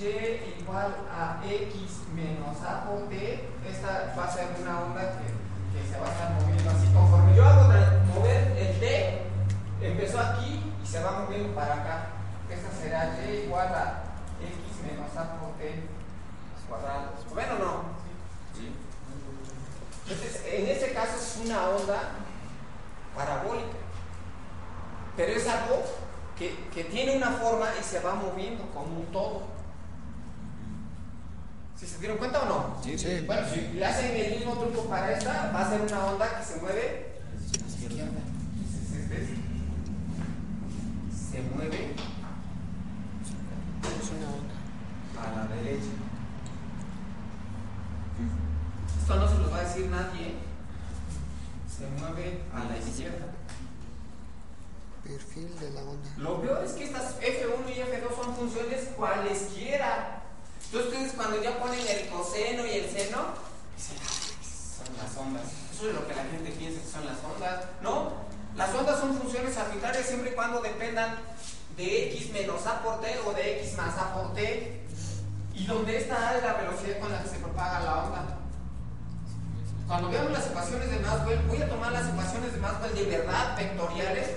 y 0.10 0.62
igual 0.62 0.96
a 1.12 1.42
x 1.46 2.02
menos 2.16 2.62
a 2.64 2.86
por 2.86 3.08
t, 3.10 3.50
esta 3.70 4.14
va 4.18 4.26
a 4.26 4.32
ser 4.32 4.48
una 4.60 4.82
onda 4.82 5.02
que, 5.20 5.78
que 5.78 5.88
se 5.88 6.00
va 6.00 6.08
a 6.08 6.12
estar 6.12 6.32
moviendo 6.42 6.72
así. 6.72 6.88
Conforme 6.94 7.36
yo 7.36 7.46
hago 7.46 7.70
mover 8.16 8.58
el 8.58 8.80
t, 8.80 9.22
empezó 9.82 10.20
aquí 10.20 10.74
y 10.84 10.88
se 10.88 11.04
va 11.04 11.22
moviendo 11.22 11.54
para 11.54 11.76
acá. 11.76 12.08
Esta 12.50 12.72
será 12.72 13.20
y 13.26 13.46
igual 13.46 13.68
a 13.68 14.04
x 14.42 14.92
menos 14.92 15.16
a 15.16 15.40
por 15.40 15.52
t 15.58 15.84
cuadrado. 16.68 17.12
¿Bueno 17.34 17.54
o 17.56 17.60
no? 17.60 17.84
Sí. 18.56 18.74
Entonces, 20.08 20.44
en 20.46 20.68
este 20.68 20.94
caso 20.94 21.16
es 21.16 21.40
una 21.46 21.70
onda 21.70 22.00
parabólica. 23.16 23.78
Pero 25.16 25.32
es 25.34 25.48
algo 25.48 25.84
que, 26.38 26.68
que 26.74 26.86
tiene 26.86 27.18
una 27.18 27.32
forma 27.32 27.68
y 27.80 27.84
se 27.84 28.00
va 28.00 28.16
moviendo 28.16 28.66
como 28.74 29.00
un 29.00 29.06
todo. 29.08 29.51
¿Sí 32.02 32.08
se 32.08 32.14
dieron 32.14 32.18
cuenta 32.18 32.42
o 32.42 32.46
no? 32.46 32.84
Sí, 32.84 32.98
sí. 32.98 33.24
Bueno, 33.28 33.48
si 33.48 33.78
le 33.78 33.86
hacen 33.86 34.16
el 34.16 34.38
mismo 34.38 34.56
truco 34.56 34.86
para 34.90 35.12
esta, 35.12 35.52
va 35.54 35.62
a 35.62 35.70
ser 35.70 35.82
una 35.82 36.06
onda 36.06 36.40
que 36.40 36.44
se 36.44 36.60
mueve 36.60 37.12
a 37.54 37.58
la 37.62 37.68
izquierda. 37.68 38.22
Se 41.30 41.42
mueve 41.44 41.94
a 45.16 45.32
la 45.36 45.56
derecha. 45.56 45.86
Esto 49.00 49.16
no 49.16 49.30
se 49.30 49.38
lo 49.38 49.52
va 49.52 49.58
a 49.58 49.62
decir 49.62 49.86
nadie. 49.86 50.34
Se 51.70 51.82
se 51.82 51.88
mueve 52.00 52.42
a 52.54 52.64
la 52.64 52.78
izquierda. 52.78 53.28
Perfil 55.04 55.60
de 55.60 55.70
la 55.72 55.82
onda. 55.82 56.10
Lo 56.18 56.42
peor 56.42 56.64
es 56.64 56.72
que 56.74 56.84
estas 56.86 57.20
F1 57.20 57.70
y 57.70 57.80
F2 57.80 58.16
son 58.16 58.36
funciones 58.36 58.90
cualesquiera. 58.96 60.21
Entonces 60.72 60.94
ustedes 60.94 61.14
cuando 61.18 61.44
ya 61.44 61.60
ponen 61.60 61.86
el 61.86 62.08
coseno 62.08 62.66
y 62.66 62.72
el 62.72 62.90
seno, 62.90 63.36
dicen, 63.76 63.98
"Ay, 64.00 64.32
son 64.42 64.96
las 64.96 65.18
ondas. 65.18 65.44
Eso 65.74 65.90
es 65.90 65.96
lo 65.96 66.08
que 66.08 66.16
la 66.16 66.24
gente 66.24 66.50
piensa 66.52 66.80
que 66.80 66.88
son 66.88 67.06
las 67.06 67.18
ondas. 67.26 67.66
No, 67.82 68.14
las 68.56 68.74
ondas 68.74 69.02
son 69.02 69.18
funciones 69.18 69.58
arbitrarias 69.58 70.06
siempre 70.06 70.32
y 70.32 70.34
cuando 70.34 70.62
dependan 70.62 71.18
de 71.76 72.14
x 72.14 72.32
menos 72.32 72.66
a 72.66 72.82
por 72.82 73.02
t 73.02 73.20
o 73.26 73.34
de 73.34 73.60
x 73.60 73.76
más 73.76 73.98
a 73.98 74.14
por 74.14 74.34
t. 74.34 74.82
Y 75.54 75.66
donde 75.66 75.98
esta 75.98 76.30
a 76.30 76.38
es 76.38 76.44
la 76.44 76.54
velocidad 76.54 77.00
con 77.02 77.12
la 77.12 77.22
que 77.22 77.28
se 77.28 77.40
propaga 77.40 77.82
la 77.82 78.04
onda. 78.06 78.38
Cuando 79.88 80.10
veamos 80.10 80.32
las 80.32 80.48
ecuaciones 80.48 80.90
de 80.90 81.00
Maxwell, 81.00 81.42
voy 81.50 81.62
a 81.62 81.68
tomar 81.68 81.92
las 81.92 82.08
ecuaciones 82.08 82.54
de 82.54 82.60
Maxwell 82.62 82.96
de 82.96 83.18
verdad 83.18 83.58
vectoriales 83.58 84.28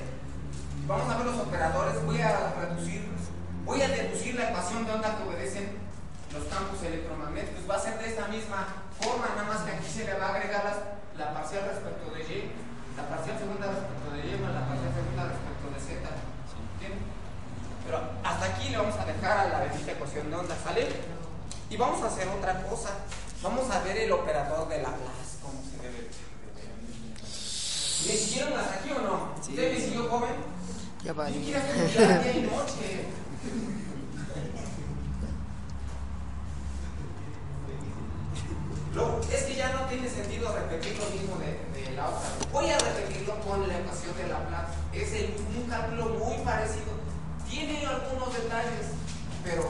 Vamos 0.89 1.11
a 1.11 1.17
ver 1.17 1.27
los 1.27 1.37
operadores, 1.37 2.05
voy 2.05 2.21
a 2.21 2.53
reducir, 2.61 3.09
voy 3.65 3.81
a 3.81 3.89
deducir 3.89 4.35
la 4.35 4.51
ecuación 4.51 4.85
de 4.85 4.93
onda 4.93 5.17
que 5.17 5.23
obedecen 5.23 5.84
los 6.35 6.45
campos 6.51 6.83
electromagnéticos. 6.83 7.63
Va 7.71 7.77
a 7.77 7.81
ser 7.81 7.99
de 7.99 8.07
esta 8.09 8.29
misma 8.29 8.67
forma, 9.01 9.29
nada 9.35 9.45
más 9.49 9.63
que 9.63 9.71
aquí 9.73 9.87
se 9.89 10.05
le 10.05 10.15
va 10.19 10.27
a 10.27 10.35
agregar 10.35 10.65
las- 10.65 10.85
la 11.19 11.33
parcial 11.33 11.65
respecto 11.71 12.11
de 12.11 12.21
Y, 12.23 12.51
la 12.97 13.09
parcial 13.09 13.39
segunda 13.39 13.67
respecto 13.71 14.07
de 14.11 14.21
Y 14.27 14.39
más 14.43 14.53
la 14.55 14.67
parcial 14.67 14.93
segunda 14.95 15.23
respecto 15.31 15.65
de 15.71 15.79
Z. 15.81 16.11
¿Entienden? 16.75 17.07
Pero 17.87 17.97
hasta 18.25 18.45
aquí 18.47 18.69
le 18.71 18.77
vamos 18.79 18.97
a 18.99 19.05
dejar 19.05 19.39
a 19.39 19.49
la 19.49 19.59
bendita 19.61 19.93
ecuación 19.93 20.31
de 20.31 20.37
onda, 20.37 20.57
¿sale? 20.63 20.89
Y 21.71 21.77
vamos 21.77 22.03
a 22.03 22.07
hacer 22.07 22.29
otra 22.29 22.63
cosa. 22.65 22.91
Vamos 23.43 23.71
a 23.71 23.81
ver 23.81 23.97
el 23.99 24.13
operador 24.13 24.69
de 24.69 24.79
Laplace, 24.83 25.37
cómo 25.43 25.61
se 25.63 25.77
debe. 25.83 26.09
¿Me 28.07 28.13
siguieron 28.13 28.59
hasta 28.59 28.75
aquí 28.75 28.91
o 28.93 29.01
no? 29.03 29.35
¿Usted 29.39 29.73
me 29.75 29.81
siguió, 29.81 30.09
joven? 30.09 30.35
Ya 31.05 31.13
va. 31.13 31.29
Yo 31.29 31.41
quiero 31.41 31.61
y 31.61 32.43
noche. 32.43 33.05
Es 38.95 39.43
que 39.43 39.57
ya 39.57 39.73
no 39.73 39.87
tiene 39.87 40.09
sentido 40.09 40.55
repetir 40.55 40.97
lo 40.97 41.11
mismo 41.11 41.37
de, 41.39 41.91
la 41.97 42.11
otra. 42.11 42.29
Voy 42.53 42.71
a 42.71 42.79
repetirlo 42.79 43.41
con 43.41 43.67
la 43.67 43.81
ecuación 43.81 44.17
de 44.17 44.29
Laplace. 44.29 44.73
Es 44.93 45.11
un 45.57 45.69
cálculo 45.69 46.11
muy 46.11 46.37
parecido. 46.45 46.95
Tiene 47.51 47.85
algunos 47.85 48.33
detalles, 48.33 48.95
pero 49.43 49.69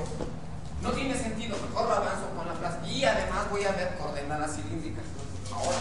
no 0.82 0.90
tiene 0.92 1.16
sentido. 1.16 1.56
Mejor 1.56 1.88
lo 1.88 1.94
avanzo 1.94 2.28
con 2.36 2.46
Laplace. 2.46 2.86
Y 2.86 3.04
además 3.04 3.50
voy 3.50 3.64
a 3.64 3.72
ver 3.72 3.96
coordenadas 3.96 4.56
cilíndricas. 4.56 5.04
Ahora. 5.50 5.78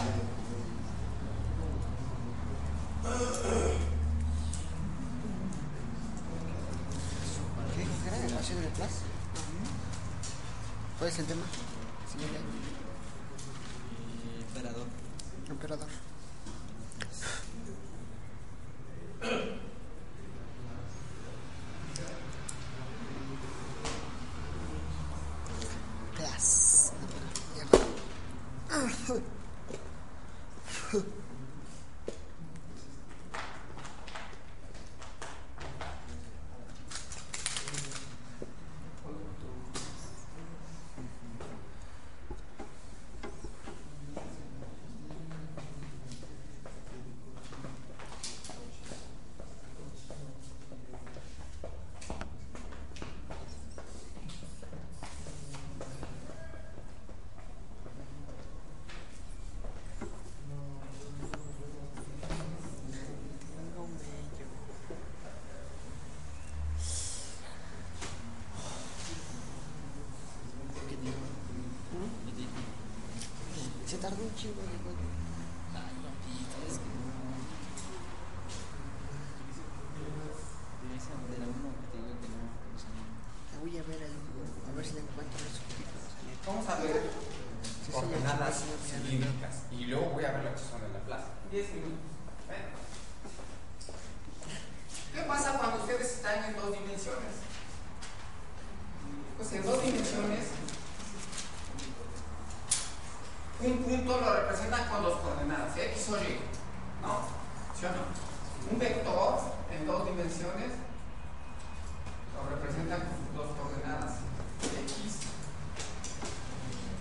¿Qué? 7.75 8.07
¿Era 8.07 8.17
la 8.19 8.25
ecuación 8.25 8.61
de 8.61 8.69
Laplace? 8.69 8.95
¿Cuál 10.97 11.09
es 11.09 11.19
el 11.19 11.25
tema? 11.25 11.43
Emperador. 15.53 15.87
Class. 26.15 26.93
Ya 27.55 27.65
va. 27.65 27.79
Tengo 63.55 63.87
mello. 63.87 64.47
¿Qué 70.89 70.95
dijo? 70.97 71.25
¿Qué 72.25 72.31
dijo? 72.37 73.92
Se 74.03 74.09
tardó 74.09 74.23
un 74.25 74.35
chingo 74.35 74.59
de 74.59 74.67
juego. 74.83 74.99
Ay, 75.71 75.95
papito, 76.03 76.59
es 76.67 76.75
que. 76.75 76.91
Debes 80.83 81.07
de 81.07 81.37
la 81.39 81.47
uno 81.47 81.71
que 81.71 81.87
te 81.87 82.03
digo 82.03 82.19
que 82.19 82.27
no. 82.27 82.43
no 82.43 82.75
sé. 82.75 82.91
La 82.91 83.59
voy 83.63 83.79
a 83.79 83.83
ver 83.87 84.03
ahí. 84.03 84.19
A 84.67 84.75
ver 84.75 84.83
si 84.85 84.93
le 84.95 84.99
encuentro 85.07 85.39
los 85.39 85.55
subtítulos. 85.55 86.03
Vamos 86.45 86.67
a 86.67 86.75
ver 86.83 86.99
Sí, 87.63 87.71
sí, 87.85 87.91
coordenadas 87.93 88.55
sí, 88.57 88.63
sí, 88.67 88.75
sí, 88.75 88.91
sí. 88.91 89.07
cilíndricas 89.07 89.55
y 89.71 89.85
luego 89.85 90.09
voy 90.09 90.25
a 90.25 90.31
ver 90.33 90.43
la 90.43 90.49
ecuación 90.51 90.81
de 90.81 90.99
Laplace. 90.99 91.27
10 91.49 91.73
minutos. 91.75 92.03
Bueno. 92.43 92.75
¿Qué 95.15 95.21
pasa 95.21 95.57
cuando 95.57 95.79
ustedes 95.79 96.11
están 96.11 96.43
en 96.43 96.57
dos 96.57 96.73
dimensiones? 96.73 97.39
Pues 99.37 99.53
en 99.53 99.63
dos 99.63 99.81
dimensiones, 99.81 100.43
un 103.65 103.77
punto 103.77 104.19
lo 104.19 104.33
representan 104.33 104.89
con 104.89 105.03
dos 105.03 105.19
coordenadas, 105.21 105.77
x 105.77 106.09
o 106.09 106.17
y. 106.17 106.39
¿No? 107.01 107.21
¿Sí 107.79 107.85
o 107.85 107.89
no? 107.89 108.03
Un 108.71 108.79
vector 108.79 109.39
en 109.71 109.87
dos 109.87 110.05
dimensiones 110.05 110.71
lo 112.35 112.49
representan 112.49 112.99
con 112.99 113.09
sus 113.25 113.35
dos 113.35 113.57
coordenadas, 113.57 114.15
x 114.61 115.19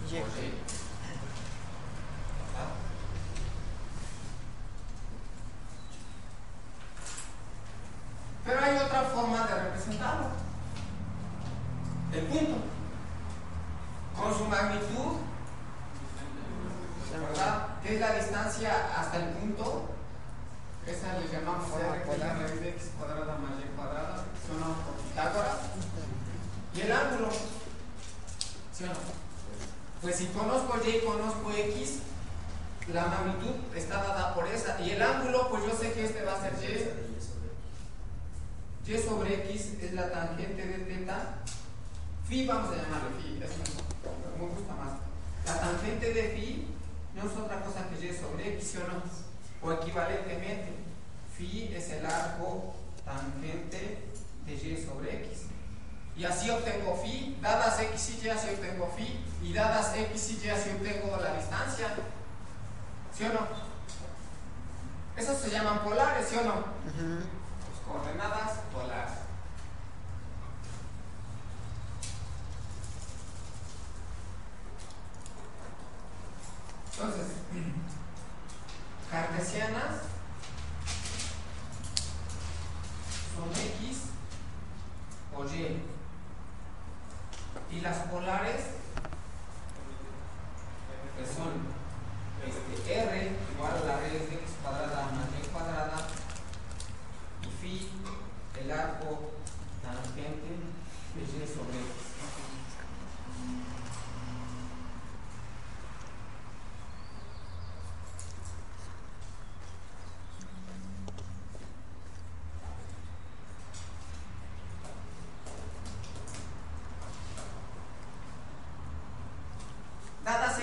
Y. 0.09 0.15
o 0.15 0.19
y. 0.19 0.55
¿Verdad? 2.47 2.71
Pero 8.45 8.61
hay 8.61 8.77
otra 8.77 9.03
forma 9.83 10.22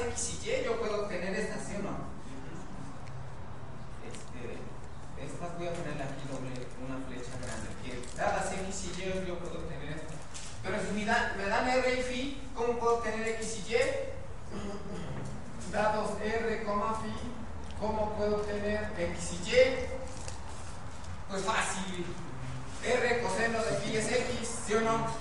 X 0.08 0.40
y 0.44 0.50
Y 0.50 0.66
yo 0.66 0.80
puedo 0.80 1.04
obtener 1.04 1.36
estas, 1.36 1.68
¿sí 1.68 1.76
o 1.76 1.84
no? 1.84 2.10
Este, 4.08 4.60
estas 5.26 5.58
voy 5.58 5.68
a 5.68 5.74
ponerle 5.74 6.04
aquí 6.04 6.24
doble, 6.32 6.52
una 6.86 7.06
flecha 7.08 7.36
grande. 7.42 7.70
Que 7.84 8.18
dadas 8.18 8.52
X 8.54 8.86
y 8.86 9.02
Y 9.02 9.28
yo 9.28 9.40
puedo 9.40 9.60
obtener 9.60 9.98
estas. 9.98 10.18
Pero 10.64 10.78
si 10.84 10.92
me, 10.94 11.06
da, 11.06 11.34
me 11.38 11.46
dan 11.46 11.68
R 11.68 12.00
y 12.00 12.04
phi, 12.04 12.42
¿cómo 12.56 12.80
puedo 12.80 12.98
obtener 12.98 13.28
X 13.28 13.60
y 13.68 13.74
Y? 13.74 13.78
Dados 15.72 16.12
R, 16.22 16.58
phi, 16.58 16.66
¿cómo 17.80 18.14
puedo 18.16 18.38
obtener 18.38 18.92
X 18.98 19.32
y 19.34 19.50
Y? 19.50 19.88
Pues 21.30 21.44
fácil. 21.44 22.06
R 22.84 23.22
coseno 23.22 23.60
de 23.64 23.72
phi 23.78 23.98
es 23.98 24.12
X, 24.12 24.60
¿sí 24.66 24.74
o 24.74 24.82
no? 24.82 25.19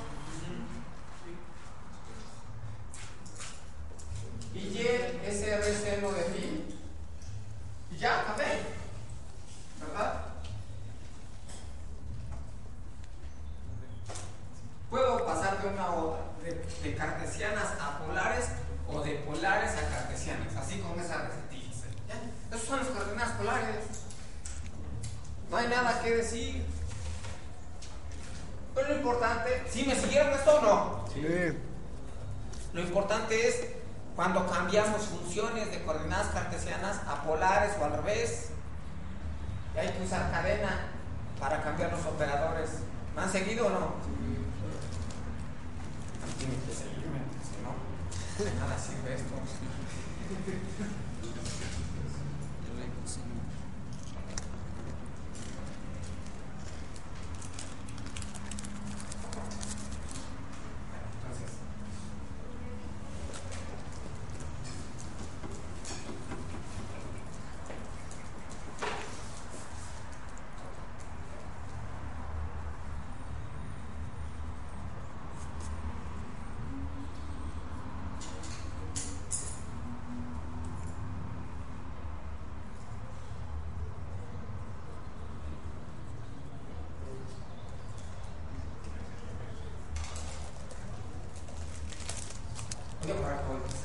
your 93.09 93.17
PowerPoint. 93.17 93.78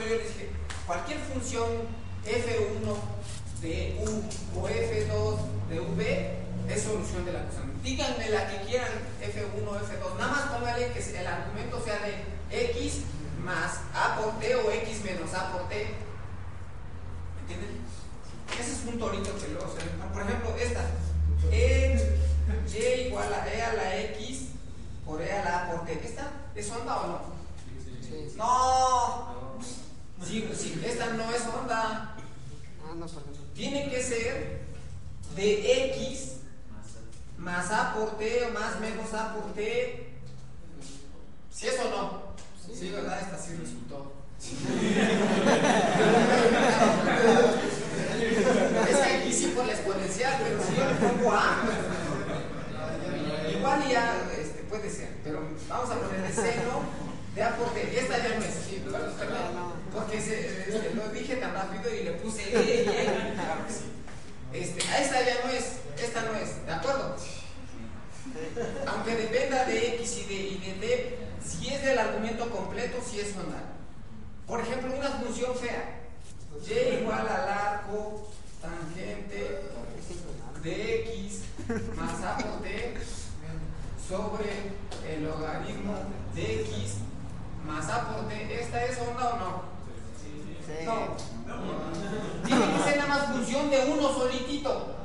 eso 0.00 0.08
yo 0.08 0.16
les 0.16 0.28
dije, 0.28 0.50
cualquier 0.86 1.18
función 1.20 1.68
f1 2.24 2.96
de 3.60 4.04
u 4.06 4.60
o 4.60 4.68
f2 4.68 5.36
de 5.68 5.80
v 5.80 6.40
es 6.68 6.82
solución 6.82 7.24
de 7.24 7.32
la 7.32 7.44
cosa 7.46 7.70
díganme 7.82 8.28
la 8.28 8.48
que 8.48 8.66
quieran 8.66 8.90
F1, 9.20 9.64
F2, 9.64 10.18
nada 10.18 10.32
más 10.32 10.42
póngale 10.52 10.92
que 10.92 11.18
el 11.18 11.26
argumento 11.26 11.82
sea 11.82 11.98
de 12.00 12.70
X 12.72 13.02
más 13.42 13.80
A 13.94 14.16
por 14.16 14.38
T 14.38 14.54
o 14.54 14.70
X 14.70 15.04
menos 15.04 15.32
A 15.34 15.52
por 15.52 15.68
T. 15.68 15.74
¿Me 17.34 17.40
entienden? 17.42 17.80
Ese 18.58 18.72
es 18.72 18.84
un 18.86 18.98
torito 18.98 19.34
que 19.38 19.48
luego 19.48 19.72
se 19.72 19.86
Por 20.12 20.22
ejemplo, 20.22 20.54
esta. 20.56 20.84
E, 21.50 22.18
y 22.72 23.06
igual 23.06 23.32
a 23.32 23.48
E 23.48 23.62
a 23.62 23.72
la 23.72 23.96
X 23.96 24.48
por 25.06 25.22
E 25.22 25.32
a 25.32 25.44
la 25.44 25.62
A 25.62 25.70
por 25.70 25.86
T. 25.86 25.92
¿Esta 26.04 26.30
es 26.54 26.70
onda 26.70 26.96
o 26.96 27.06
no? 27.06 27.40
No, 28.36 29.09
Sí, 30.30 30.48
sí, 30.56 30.80
esta 30.86 31.06
no 31.14 31.28
es 31.34 31.42
onda. 31.42 32.14
Ah, 32.84 32.94
no, 32.96 33.04
perdón. 33.04 33.34
Tiene 33.52 33.90
que 33.90 34.00
ser 34.00 34.60
de 35.34 35.88
X 35.90 36.34
más 37.36 37.68
A 37.72 37.94
por 37.94 38.16
T 38.16 38.46
o 38.46 38.52
más 38.52 38.78
menos 38.78 39.12
A 39.12 39.34
por 39.34 39.52
T. 39.54 40.08
¿Sí 41.52 41.66
es 41.66 41.80
o 41.80 41.90
no? 41.90 42.22
Sí, 42.72 42.90
¿verdad? 42.90 43.20
Esta 43.20 43.38
sí 43.38 43.56
resultó. 43.56 44.12
es 48.88 48.96
que 48.96 49.12
aquí 49.14 49.32
sí 49.32 49.52
por 49.56 49.66
la 49.66 49.72
exponencial, 49.72 50.40
pero 50.44 50.62
si 50.62 50.76
yo 50.76 50.84
le 50.86 50.94
pongo 50.94 51.32
A, 51.32 51.64
igual 53.50 53.88
ya 53.90 54.30
este, 54.38 54.62
puede 54.62 54.88
ser, 54.88 55.16
pero 55.24 55.42
vamos 55.68 55.90
a 55.90 55.98
ponerle 55.98 56.32
seno 56.32 56.82
de 57.34 57.42
A 57.42 57.56
por 57.56 57.74
T. 57.74 57.92
Y 57.92 57.96
esta 57.96 58.16
ya 58.16 58.38
no 58.38 58.44
es. 58.44 58.59
Este, 60.12 60.92
lo 60.94 61.08
dije 61.08 61.36
tan 61.36 61.54
rápido 61.54 61.94
y 61.94 62.04
le 62.04 62.12
puse 62.12 62.42
E 62.42 62.84
y 62.84 62.88
E. 62.88 63.34
Claro. 63.34 63.64
Este, 64.52 64.88
a 64.88 64.98
esta 65.00 65.24
ya 65.24 65.44
no 65.44 65.50
es, 65.50 65.64
esta 66.02 66.22
no 66.22 66.34
es, 66.36 66.66
¿de 66.66 66.72
acuerdo? 66.72 67.16
Aunque 68.86 69.16
dependa 69.16 69.64
de 69.64 69.94
X 69.94 70.18
y 70.18 70.24
de, 70.24 70.34
y 70.34 70.58
de 70.58 70.72
T, 70.86 71.18
si 71.44 71.68
es 71.68 71.82
del 71.84 71.98
argumento 71.98 72.50
completo, 72.50 72.98
si 73.08 73.20
es 73.20 73.36
onda. 73.36 73.62
Por 74.46 74.60
ejemplo, 74.60 74.92
una 74.96 75.10
función 75.10 75.54
fea. 75.56 76.00
Y 76.66 77.00
igual 77.00 77.28
al 77.28 77.48
arco 77.48 78.28
tangente 78.60 79.60
de 80.62 81.00
X 81.00 81.42
más 81.96 82.22
A 82.22 82.36
por 82.36 82.62
T 82.62 82.94
sobre 84.06 84.50
el 85.08 85.24
logaritmo 85.24 85.94
de 86.34 86.62
X 86.62 86.96
más 87.64 87.88
A 87.88 88.08
por 88.08 88.28
T. 88.28 88.60
¿Esta 88.60 88.84
es 88.84 88.98
onda 88.98 89.34
o 89.34 89.36
no? 89.38 89.69
Sí. 90.78 90.86
No. 90.86 91.16
Tiene 92.46 92.72
que 92.72 92.82
ser 92.82 92.96
nada 92.96 93.08
más 93.08 93.26
función 93.26 93.70
de 93.70 93.92
uno 93.92 94.08
solitito. 94.12 94.96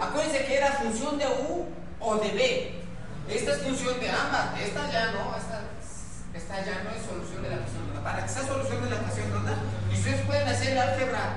Acuérdense 0.00 0.44
que 0.46 0.56
era 0.56 0.72
función 0.72 1.18
de 1.18 1.26
U 1.26 1.66
o 2.00 2.16
de 2.16 2.30
B. 2.30 2.82
Esta 3.28 3.52
es 3.52 3.62
función 3.62 4.00
de 4.00 4.10
ambas. 4.10 4.58
Esta 4.60 4.90
ya 4.90 5.12
no. 5.12 5.36
Esta, 5.36 5.62
esta 6.34 6.64
ya 6.64 6.82
no 6.82 6.90
es 6.90 7.06
solución 7.06 7.42
de 7.42 7.50
la 7.50 7.56
ecuación 7.56 7.86
ronda. 7.86 8.02
Para 8.02 8.22
que 8.24 8.28
sea 8.28 8.46
solución 8.46 8.82
de 8.82 8.90
la 8.90 8.96
ecuación 8.96 9.32
ronda, 9.32 9.56
y 9.90 9.94
ustedes 9.94 10.26
pueden 10.26 10.48
hacer 10.48 10.72
el 10.72 10.78
álgebra. 10.78 11.36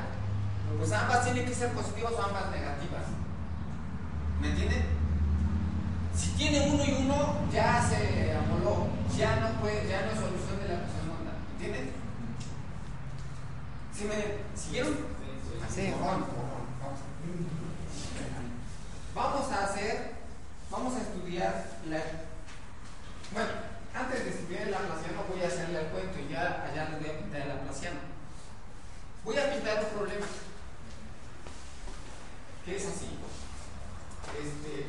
Pues 0.77 0.91
ambas 0.91 1.23
tienen 1.23 1.45
que 1.45 1.53
ser 1.53 1.69
positivas 1.71 2.13
o 2.13 2.21
ambas 2.21 2.51
negativas. 2.51 3.03
¿Me 4.41 4.49
entienden? 4.49 4.85
Si 6.15 6.29
tiene 6.31 6.69
uno 6.69 6.83
y 6.83 6.91
uno, 6.91 7.37
ya 7.51 7.85
se 7.87 8.35
amoló. 8.35 8.87
Ya 9.15 9.35
no 9.37 9.61
puede, 9.61 9.87
ya 9.87 10.01
no 10.01 10.11
es 10.11 10.19
solución 10.19 10.59
de 10.59 10.67
la 10.67 10.73
ecuación 10.75 11.07
ronda. 11.07 11.31
¿Entienden? 11.53 11.91
¿Sí 13.95 14.03
me 14.03 14.59
siguieron? 14.59 14.93
Sí. 15.73 15.93
Vamos, 19.13 19.51
a 19.51 19.63
hacer, 19.63 20.11
vamos 20.69 20.95
a 20.95 21.01
estudiar 21.01 21.65
la. 21.87 22.01
Bueno, 23.31 23.49
antes 23.93 24.25
de 24.25 24.29
estudiar 24.31 24.63
el 24.63 24.71
Laplaciano 24.71 25.23
voy 25.29 25.41
a 25.41 25.47
hacerle 25.47 25.79
el 25.79 25.87
cuento 25.87 26.19
y 26.19 26.33
ya 26.33 26.65
allá 26.65 26.89
les 26.89 26.99
voy 26.99 27.09
a 27.09 27.17
pintar 27.19 27.41
el 27.41 27.47
Laplaciano. 27.47 27.99
Voy 29.23 29.37
a 29.37 29.53
pintar 29.53 29.85
un 29.85 29.89
problema 29.97 30.25
que 32.65 32.75
es 32.75 32.85
así. 32.85 33.17
Este. 34.43 34.87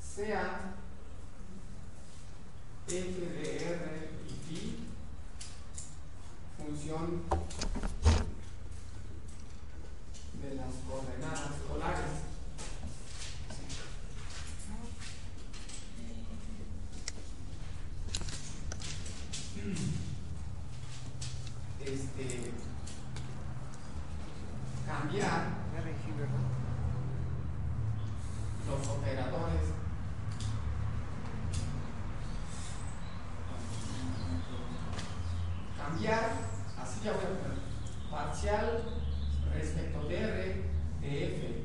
Sea 0.00 0.74
f 2.86 2.94
de 2.94 3.74
r 3.74 3.97
de 6.78 6.94
las 10.54 10.74
coordenadas 10.88 11.52
polares. 11.68 11.98
Este 21.84 22.52
cambiar 24.86 25.48
R 25.76 25.90
y 25.90 25.94
G, 25.94 26.16
¿verdad? 26.16 26.48
los 28.68 28.88
operadores 28.88 29.66
cambiar, 35.76 36.30
así 36.78 37.00
ya 37.02 37.12
voy 37.12 37.24
a 37.24 37.28
poner, 37.28 37.58
parcial 38.10 38.84
respecto 39.54 40.06
de 40.06 40.18
R 40.18 40.64
de 41.00 41.24
F, 41.24 41.64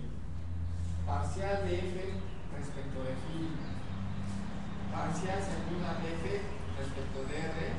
parcial 1.05 1.67
de 1.67 1.77
F 1.77 2.13
respecto 2.57 2.99
de 3.03 3.13
phi, 3.23 3.51
parcial 4.93 5.39
segunda 5.43 5.99
de 6.01 6.13
F 6.13 6.41
respecto 6.79 7.19
de 7.27 7.35
R 7.37 7.73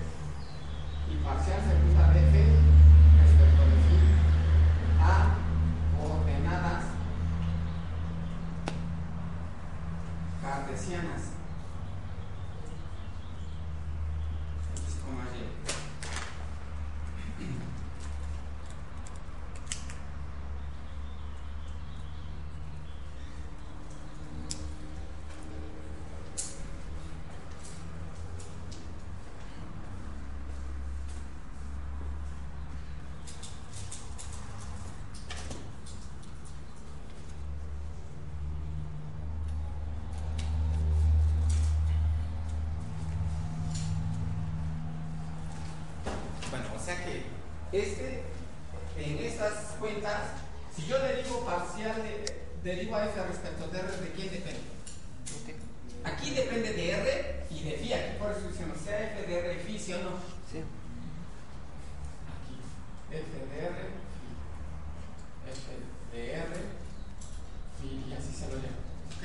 y 1.11 1.25
parcial 1.25 1.61
segunda 1.62 2.12
de 2.12 2.20
F 2.29 2.35
respecto 3.23 3.62
de 3.62 3.77
phi 3.87 4.01
a 5.01 5.37
coordenadas 5.97 6.85
cartesianas. 10.42 11.35
X, 17.37 17.40
Y. 17.40 17.75
Bueno, 46.51 46.74
o 46.85 46.87
sea 46.87 47.03
que 47.03 47.23
este, 47.73 48.23
en 48.99 49.18
estas 49.25 49.73
cuentas, 49.81 50.20
si 50.77 50.85
yo 50.85 50.99
derivo 50.99 51.42
parcial, 51.47 51.97
de, 52.03 52.42
derivo 52.62 52.97
a 52.97 53.07
f 53.07 53.25
respecto 53.25 53.68
de 53.68 53.79
r, 53.81 53.88
¿de 53.88 54.12
quién 54.12 54.31
depende? 54.31 54.61
Aquí 56.05 56.35
depende 56.35 56.75
de 56.75 56.90
r 56.90 57.47
y 57.51 57.62
de 57.64 57.73
phi, 57.79 57.92
aquí 57.94 58.18
por 58.18 58.33
eso 58.33 58.49
dicen, 58.49 58.70
sea 58.85 59.14
f 59.14 59.27
de 59.27 59.38
r 59.38 59.59
phi, 59.61 59.79
¿sí 59.79 59.94
o 59.94 60.03
no? 60.03 60.11
Sí. 60.53 60.61
Aquí, 62.35 62.61
f 63.11 63.32
de 63.32 63.66
r, 63.66 63.74
phi, 64.12 65.53
f 65.53 66.16
de 66.18 66.35
r, 66.35 66.55
phi, 67.80 68.05
y 68.11 68.12
así 68.12 68.35
se 68.35 68.47
lo 68.49 68.57
llamo. 68.57 68.85
¿Ok? 69.16 69.24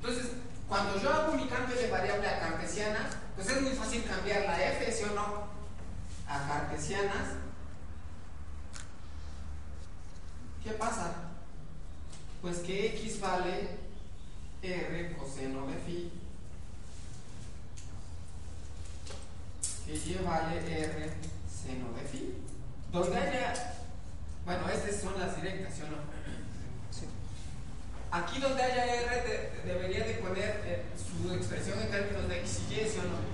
Entonces, 0.00 0.32
cuando 0.68 1.00
yo 1.00 1.10
hago 1.12 1.34
mi 1.34 1.46
cambio 1.46 1.76
de 1.76 1.88
variable 1.88 2.26
a 2.26 2.40
cartesiana, 2.40 3.08
pues 3.36 3.48
es 3.50 3.62
muy 3.62 3.72
fácil 3.72 4.02
cambiar 4.02 4.42
la 4.46 4.72
f, 4.72 4.90
¿sí 4.90 5.04
o 5.04 5.14
no? 5.14 5.54
A 6.26 6.48
cartesianas. 6.48 7.34
¿Qué 10.64 10.70
pasa? 10.70 11.12
Pues 12.40 12.58
que 12.60 12.86
x 12.96 13.20
vale 13.20 13.76
r 14.62 15.16
coseno 15.18 15.66
de 15.66 15.74
phi, 15.74 16.10
que 19.86 19.92
y 19.94 20.18
vale 20.24 20.56
r 20.58 21.10
seno 21.46 21.92
de 21.92 22.02
phi. 22.10 22.34
Donde 22.90 23.16
haya, 23.18 23.74
bueno, 24.46 24.66
estas 24.70 25.02
son 25.02 25.20
las 25.20 25.36
directas, 25.36 25.74
¿sí 25.74 25.82
o 25.82 25.88
no? 25.90 25.96
Sí. 26.90 27.04
Aquí 28.10 28.40
donde 28.40 28.62
haya 28.62 28.86
R 28.86 29.22
de- 29.28 29.62
debería 29.66 30.06
de 30.06 30.14
poner 30.14 30.62
eh, 30.64 30.84
su 30.96 31.34
expresión 31.54 31.80
en 31.82 31.90
términos 31.90 32.28
de 32.28 32.38
X 32.38 32.60
y 32.70 32.74
Y, 32.74 32.88
¿sí 32.88 32.98
o 32.98 33.02
no? 33.02 33.33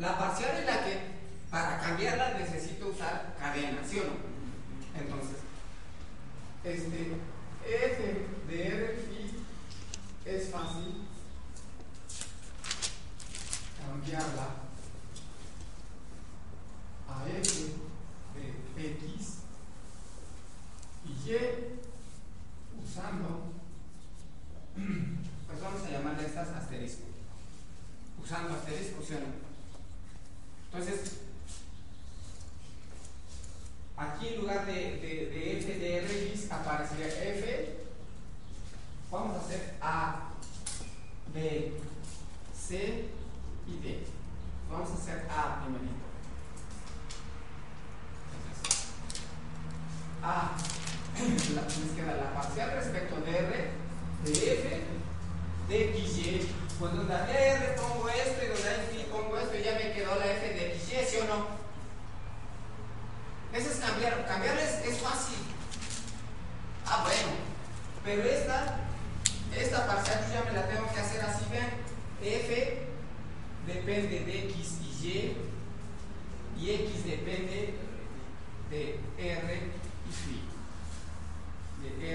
La 0.00 0.16
parcial 0.16 0.56
es 0.56 0.64
la 0.64 0.82
que 0.82 0.99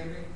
Jamie? 0.06 0.35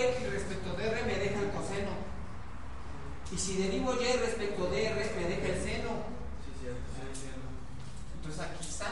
respecto 0.00 0.72
de 0.74 0.88
r 0.88 1.04
me 1.04 1.14
deja 1.16 1.40
el 1.40 1.50
coseno. 1.50 1.90
Y 3.30 3.38
si 3.38 3.56
derivo 3.56 3.94
y 3.94 4.16
respecto 4.18 4.66
de 4.70 4.86
r 4.86 5.12
me 5.16 5.28
deja 5.28 5.46
el 5.46 5.62
seno. 5.62 5.90
Entonces 8.16 8.40
aquí 8.40 8.66
está. 8.68 8.86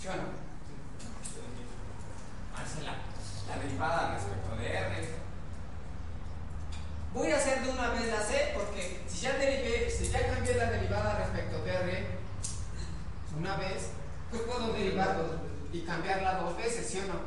¿Sí 0.00 0.08
o 0.08 0.16
no? 0.16 0.40
Hace 2.56 2.82
la, 2.82 3.62
derivada 3.62 4.14
respecto 4.14 4.56
de 4.56 4.66
r. 4.68 5.08
Voy 7.12 7.32
a 7.32 7.36
hacer 7.36 7.62
de 7.62 7.70
una 7.70 7.90
vez 7.90 8.06
la 8.06 8.22
c 8.22 8.52
porque 8.54 9.00
si 9.08 9.20
ya 9.20 9.36
derivé, 9.36 9.90
si 9.90 10.08
ya 10.08 10.26
cambié 10.32 10.54
la 10.54 10.70
derivada 10.70 11.18
respecto 11.18 11.64
de 11.64 11.72
r 11.72 12.06
una 13.38 13.56
vez, 13.56 13.90
pues 14.30 14.42
puedo 14.42 14.72
derivarlo 14.72 15.40
y 15.72 15.80
cambiarla 15.80 16.40
dos 16.40 16.56
veces, 16.56 16.86
¿sí 16.88 16.98
o 16.98 17.02
no? 17.02 17.20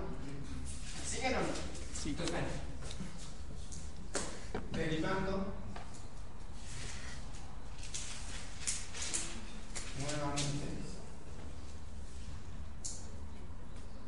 ¿Siguen 1.06 1.36
o 1.36 1.40
no? 1.40 1.63
Entonces, 2.06 2.36
ven. 2.36 2.44
Derivando 4.72 5.54
nuevamente 10.00 10.68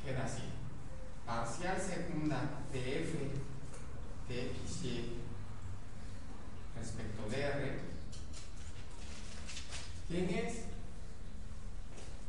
queda 0.04 0.26
así. 0.26 0.44
Parcial 1.26 1.82
segunda 1.82 2.42
de 2.72 3.02
f 3.02 3.32
de 4.28 4.52
xy 4.68 5.14
respecto 6.78 7.30
de 7.30 7.42
r. 7.42 7.80
¿Quién 10.08 10.30
es? 10.30 10.54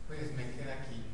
Pues 0.07 0.33
me 0.33 0.51
queda 0.53 0.75
aquí. 0.75 1.05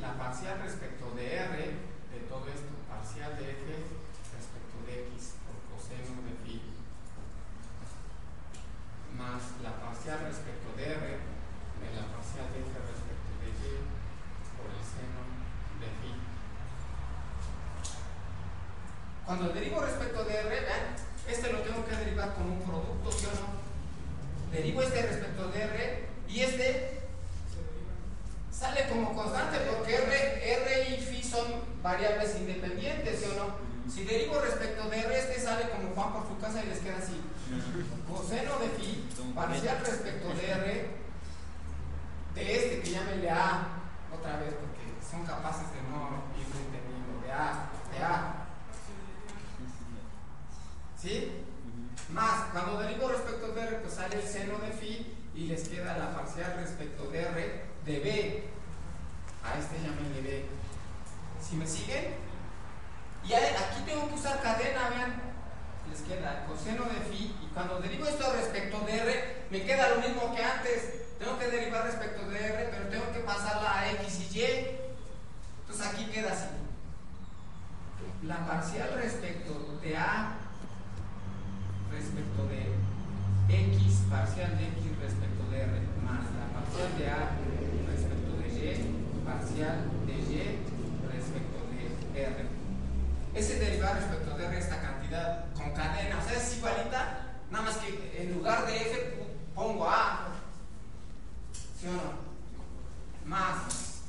La 0.00 0.16
parcial 0.16 0.60
respecto 0.62 1.10
de 1.14 1.36
r 1.36 1.94
de 2.14 2.20
todo 2.28 2.46
esto, 2.46 2.72
parcial 2.88 3.36
de 3.36 3.50
f 3.50 3.64
respecto 4.36 4.76
de 4.86 5.02
x 5.10 5.34
por 5.44 5.58
coseno 5.76 6.22
de 6.22 6.34
phi 6.44 6.62
más 9.18 9.42
la 9.62 9.74
parcial 9.80 10.20
respecto 10.26 10.74
de 10.76 10.84
r 10.84 10.94
de 10.94 11.88
la 11.94 12.06
parcial 12.14 12.46
de 12.54 12.60
f 12.60 12.70
respecto 12.70 13.30
de 13.42 13.48
y 13.50 13.82
por 14.58 14.70
el 14.70 14.82
seno 14.82 15.22
de 15.80 15.88
phi. 16.00 16.12
Cuando 19.26 19.48
derivo 19.50 19.80
respecto 19.80 20.24
de 20.24 20.34
r, 20.34 20.48
vean, 20.48 20.94
este 21.28 21.52
lo 21.52 21.60
tengo 21.60 21.84
que 21.86 21.96
derivar 21.96 22.34
como 22.34 22.54
un 22.54 22.62
producto, 22.62 23.10
¿sí 23.12 23.26
o 23.26 23.34
no? 23.34 24.52
Derivo 24.52 24.82
este 24.82 25.02
respecto 25.02 25.48
de 25.48 25.62
r 25.62 26.08
y 26.28 26.40
este 26.40 27.00
sale 28.50 28.88
como 28.88 29.14
constante 29.14 29.58
porque 29.70 29.94
r, 29.94 30.52
r 30.54 30.88
y 30.90 31.00
phi 31.00 31.22
son 31.22 31.44
variables 31.82 32.36
independientes, 32.36 33.20
¿sí 33.20 33.26
o 33.32 33.34
no? 33.34 33.74
Si 33.90 34.04
derivo 34.04 34.40
respecto 34.40 34.88
de 34.88 35.00
r, 35.00 35.18
este 35.18 35.40
sale 35.40 35.68
como 35.70 35.94
Juan 35.94 36.12
por 36.12 36.28
su 36.28 36.38
casa 36.38 36.64
y 36.64 36.68
les 36.68 36.78
queda 36.78 36.98
así. 36.98 37.20
Coseno 38.08 38.58
de 38.58 38.68
phi, 38.70 39.08
parcial 39.34 39.78
respecto 39.84 40.28
de 40.34 40.50
r, 40.50 40.90
de 42.34 42.56
este 42.56 42.80
que 42.80 42.90
llámenle 42.90 43.30
a, 43.30 43.68
otra 44.16 44.38
vez 44.38 44.54
porque 44.54 44.82
son 45.08 45.26
capaces 45.26 45.70
de 45.72 45.82
no 45.82 46.24
ir 46.38 46.46
entendiendo, 46.46 47.20
de 47.22 47.32
a, 47.32 47.70
de 47.92 48.04
a. 48.04 48.46
¿Sí? 51.00 51.42
Más, 52.10 52.50
cuando 52.52 52.78
derivo 52.78 53.08
respecto 53.08 53.48
de 53.52 53.62
r, 53.62 53.76
pues 53.78 53.94
sale 53.94 54.16
el 54.16 54.26
seno 54.26 54.58
de 54.58 54.70
phi 54.70 55.14
y 55.34 55.46
les 55.46 55.68
queda 55.68 55.98
la 55.98 56.14
parcial 56.14 56.54
respecto 56.56 57.10
de 57.10 57.20
r 57.20 57.64
de 57.84 57.98
b. 58.00 58.44
A 59.44 59.58
este 59.58 59.76
llámenle 59.76 60.22
b. 60.22 60.46
¿Sí 61.42 61.56
me 61.56 61.66
siguen? 61.66 62.14
Y 63.28 63.32
aquí 63.34 63.82
tengo 63.84 64.08
que 64.08 64.14
usar 64.14 64.40
cadena, 64.42 64.88
vean. 64.88 65.22
Les 65.90 66.00
queda 66.00 66.46
coseno 66.46 66.84
de 66.84 67.00
phi 67.10 67.36
y 67.42 67.50
cuando 67.52 67.80
derivo 67.80 68.06
esto 68.06 68.32
respecto 68.32 68.80
de 68.80 68.96
r, 68.96 69.44
me 69.50 69.62
queda 69.62 69.90
lo 69.90 70.00
mismo 70.00 70.34
que 70.34 70.42
antes. 70.42 71.18
Tengo 71.18 71.38
que 71.38 71.48
derivar 71.48 71.84
respecto 71.84 72.28
de 72.28 72.38
r, 72.38 72.68
pero 72.70 72.88
tengo 72.88 73.12
que 73.12 73.20
pasarla 73.20 73.78
a 73.78 73.90
x 73.92 74.32
y 74.32 74.38
y. 74.38 74.44
Entonces 75.60 75.86
aquí 75.86 76.06
queda 76.06 76.32
así. 76.32 76.48
La 78.22 78.46
parcial 78.46 78.94
respecto 78.94 79.78
de 79.82 79.96
a 79.96 80.38
respecto 81.90 82.46
de 82.48 82.74
x, 83.48 84.02
parcial 84.10 84.58
de 84.58 84.68
x 84.68 84.98
respecto 85.00 85.50
de 85.50 85.60
r, 85.60 85.80
más 86.02 86.24
la 86.34 86.48
parcial 86.58 86.98
de 86.98 87.08
a 87.08 87.30
respecto 87.86 88.36
de 88.38 88.48
y, 88.48 89.24
parcial 89.24 89.90
de 90.06 90.12
y 90.12 90.58
respecto 91.12 91.58
de 91.70 92.22
r. 92.22 92.54
Ese 93.34 93.58
derivar 93.58 93.96
respecto 93.96 94.36
de 94.36 94.46
r, 94.46 94.58
esta 94.58 94.80
cantidad 94.80 95.52
con 95.54 95.72
cadena, 95.72 96.18
o 96.18 96.28
sea, 96.28 96.38
es 96.38 96.56
igualita, 96.56 97.34
nada 97.50 97.64
más 97.64 97.76
que 97.78 98.22
en 98.22 98.34
lugar 98.34 98.66
de 98.66 98.76
f 98.76 99.14
pongo 99.54 99.88
a, 99.88 100.28
¿sí 101.80 101.88
o 101.88 101.92
no? 101.92 102.24
Más 103.26 104.02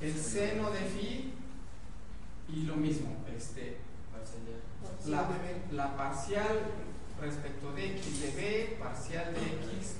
el 0.00 0.18
seno 0.20 0.70
de 0.70 0.80
phi 0.80 1.34
y 2.48 2.62
lo 2.64 2.76
mismo, 2.76 3.16
este, 3.36 3.78
la, 5.06 5.28
la 5.70 5.96
parcial 5.96 6.60
respecto 7.20 7.72
de 7.72 7.96
x 7.96 8.20
de 8.20 8.30
b, 8.32 8.76
parcial 8.78 9.32
de 9.32 9.40
x 9.40 9.96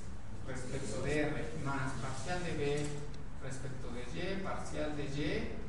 respecto 0.46 1.02
de 1.02 1.20
r, 1.20 1.44
más 1.64 1.92
parcial 2.02 2.44
de 2.44 2.52
b 2.52 2.86
respecto 3.42 3.88
de 3.92 4.02
y, 4.02 4.42
parcial 4.42 4.96
de 4.96 5.04
y. 5.04 5.61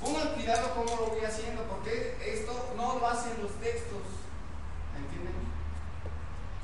Pongan 0.00 0.34
cuidado 0.34 0.74
cómo 0.74 0.96
lo 1.00 1.06
voy 1.14 1.24
haciendo, 1.24 1.62
porque 1.64 2.16
esto 2.26 2.74
no 2.76 2.98
lo 2.98 3.06
hacen 3.06 3.40
los 3.40 3.52
textos, 3.60 4.02
¿entienden? 4.96 5.32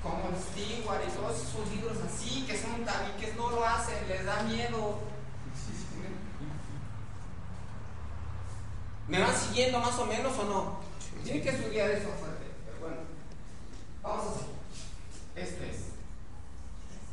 Como 0.03 0.29
el 0.29 0.37
Stewart 0.37 1.03
y 1.07 1.11
todos 1.13 1.37
esos 1.37 1.69
libros 1.71 1.99
así, 2.05 2.45
que 2.47 2.61
son 2.61 2.85
tabiques, 2.85 3.37
no 3.37 3.51
lo 3.51 3.65
hacen, 3.65 4.09
les 4.09 4.25
da 4.25 4.43
miedo. 4.43 4.99
¿Me 9.07 9.21
van 9.21 9.35
siguiendo 9.35 9.79
más 9.79 9.99
o 9.99 10.07
menos 10.07 10.37
o 10.37 10.45
no? 10.45 10.81
Tienen 11.23 11.43
que 11.43 11.51
estudiar 11.51 11.91
eso 11.91 12.09
fuerte, 12.09 12.47
pero 12.67 12.81
bueno. 12.81 13.03
Vamos 14.03 14.27
a 14.27 14.31
hacer. 14.31 14.47
Este 15.37 15.71
es 15.71 15.77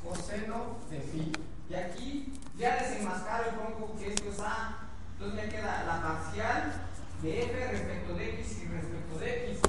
coseno 0.03 0.77
de 0.89 0.99
phi. 0.99 1.31
Y 1.69 1.73
aquí 1.73 2.33
ya 2.57 2.77
desenmascaro 2.77 3.45
y 3.49 3.55
pongo 3.55 3.97
que 3.97 4.13
esto 4.13 4.29
es 4.29 4.39
A. 4.39 4.89
Entonces 5.13 5.43
me 5.43 5.49
queda 5.49 5.83
la 5.85 6.01
parcial 6.01 6.73
de 7.21 7.43
f 7.43 7.67
respecto 7.71 8.13
de 8.13 8.29
x 8.41 8.63
y 8.63 8.67
respecto 8.67 9.19
de 9.19 9.51
x. 9.51 9.61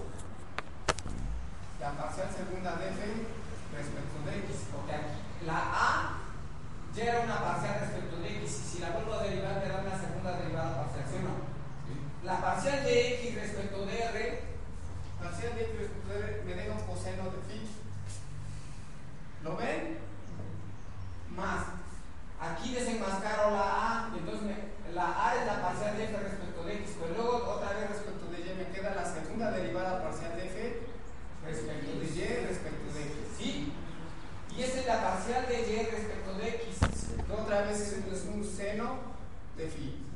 La 1.80 1.92
parcial 1.92 2.28
segunda 2.36 2.76
de 2.76 2.88
f 2.88 3.01
respecto 3.72 4.30
de 4.30 4.38
x. 4.38 4.66
Porque 4.72 4.92
aquí 4.92 5.18
la 5.47 5.59
A 5.59 6.18
ya 6.94 7.05
era 7.05 7.20
una 7.20 7.40
parcial 7.40 7.80
respecto 7.80 8.16
de 8.16 8.38
x. 8.38 8.51
Y 8.51 8.76
si 8.76 8.78
la 8.80 8.90
vuelvo 8.90 9.14
a 9.14 9.22
derivar, 9.22 9.62
me 9.62 9.68
da 9.68 9.80
una 9.80 9.99
segunda 9.99 10.36
derivada 10.36 10.82
parcial, 10.82 11.05
¿sí 11.09 11.16
o 11.16 11.22
no? 11.22 11.57
La 12.24 12.40
parcial 12.40 12.84
de 12.84 13.14
x 13.14 13.34
respecto 13.36 13.86
de 13.86 14.03
r, 14.03 14.42
parcial 15.22 15.55
de 15.55 15.62
x 15.62 15.78
respecto 15.78 16.12
de 16.12 16.18
r, 16.18 16.42
me 16.44 16.55
deja 16.55 16.72
un 16.74 16.86
coseno 16.86 17.24
de 17.24 17.38
phi. 17.49 17.66
¿Lo 19.44 19.57
ven? 19.57 19.99
Más. 21.36 21.66
Aquí 22.41 22.74
desenmascaro 22.74 23.51
la 23.51 23.61
a, 23.61 24.11
entonces 24.16 24.57
la 24.95 25.26
a 25.26 25.34
es 25.34 25.47
la 25.47 25.62
parcial 25.62 25.97
de 25.97 26.05
f 26.05 26.16
respecto 26.18 26.64
de 26.64 26.74
x, 26.74 26.97
pero 27.01 27.14
luego 27.14 27.51
otra 27.51 27.72
vez 27.72 27.89
respecto 27.89 28.26
de 28.30 28.41
y 28.41 28.55
me 28.57 28.72
queda 28.72 28.95
la 28.95 29.05
segunda 29.05 29.51
derivada 29.51 30.03
parcial 30.03 30.37
de 30.37 30.47
f 30.47 30.82
respecto 31.45 31.99
de 31.99 32.05
y 32.05 32.47
respecto 32.47 32.93
de 32.93 33.03
x. 33.03 33.16
¿Sí? 33.39 33.72
Y 34.57 34.62
esa 34.62 34.80
es 34.80 34.87
la 34.87 35.03
parcial 35.03 35.47
de 35.49 35.61
y 35.61 35.91
respecto 35.91 36.34
de 36.34 36.49
x. 36.49 36.78
Otra 37.30 37.62
vez 37.62 37.80
es 37.80 38.24
un 38.24 38.45
seno 38.45 38.99
de 39.57 39.66
phi. 39.68 40.07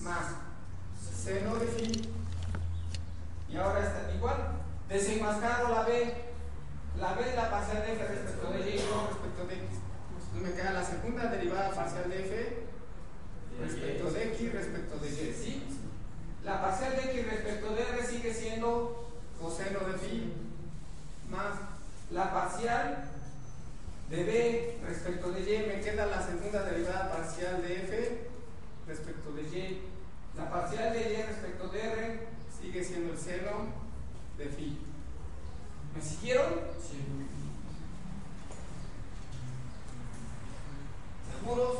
Más 0.00 0.50
seno 1.20 1.56
de 1.56 1.66
phi 1.66 2.08
y 3.50 3.56
ahora 3.56 3.80
está 3.80 4.10
igual 4.14 4.36
desenmascaro 4.88 5.68
la 5.68 5.82
b 5.82 6.14
la 6.98 7.12
b 7.12 7.28
es 7.28 7.36
la 7.36 7.50
parcial 7.50 7.82
de 7.82 7.92
f 7.92 8.06
respecto 8.06 8.50
de 8.50 8.60
y 8.60 8.72
respecto 8.72 9.46
de 9.46 9.54
x 9.54 9.79
entonces 10.32 10.50
me 10.50 10.60
queda 10.60 10.72
la 10.72 10.84
segunda 10.84 11.26
derivada 11.26 11.70
parcial 11.70 12.08
de 12.08 12.20
f 12.20 12.58
respecto 13.60 14.10
de 14.10 14.22
x 14.34 14.52
respecto 14.52 14.98
de 14.98 15.08
y 15.08 15.34
¿sí? 15.34 15.62
la 16.44 16.62
parcial 16.62 16.96
de 16.96 17.02
x 17.12 17.30
respecto 17.30 17.74
de 17.74 17.82
r 17.82 18.06
sigue 18.06 18.34
siendo 18.34 19.10
coseno 19.40 19.80
de 19.80 19.98
phi 19.98 20.32
más 21.30 21.54
la 22.10 22.32
parcial 22.32 23.04
de 24.08 24.24
b 24.24 24.78
respecto 24.86 25.30
de 25.30 25.40
y 25.40 25.66
me 25.66 25.80
queda 25.80 26.06
la 26.06 26.24
segunda 26.24 26.64
derivada 26.64 27.10
parcial 27.10 27.62
de 27.62 27.74
f 27.74 28.28
respecto 28.86 29.32
de 29.32 29.42
y 29.42 29.82
la 30.36 30.50
parcial 30.50 30.92
de 30.92 31.00
y 31.00 31.22
respecto 31.22 31.68
de 31.68 31.80
r 31.80 32.20
sigue 32.60 32.84
siendo 32.84 33.12
el 33.12 33.18
seno 33.18 33.68
de 34.38 34.46
phi. 34.46 34.78
¿Me 35.94 36.02
siguieron? 36.02 36.52
Sí. 36.80 36.98
puros 41.44 41.79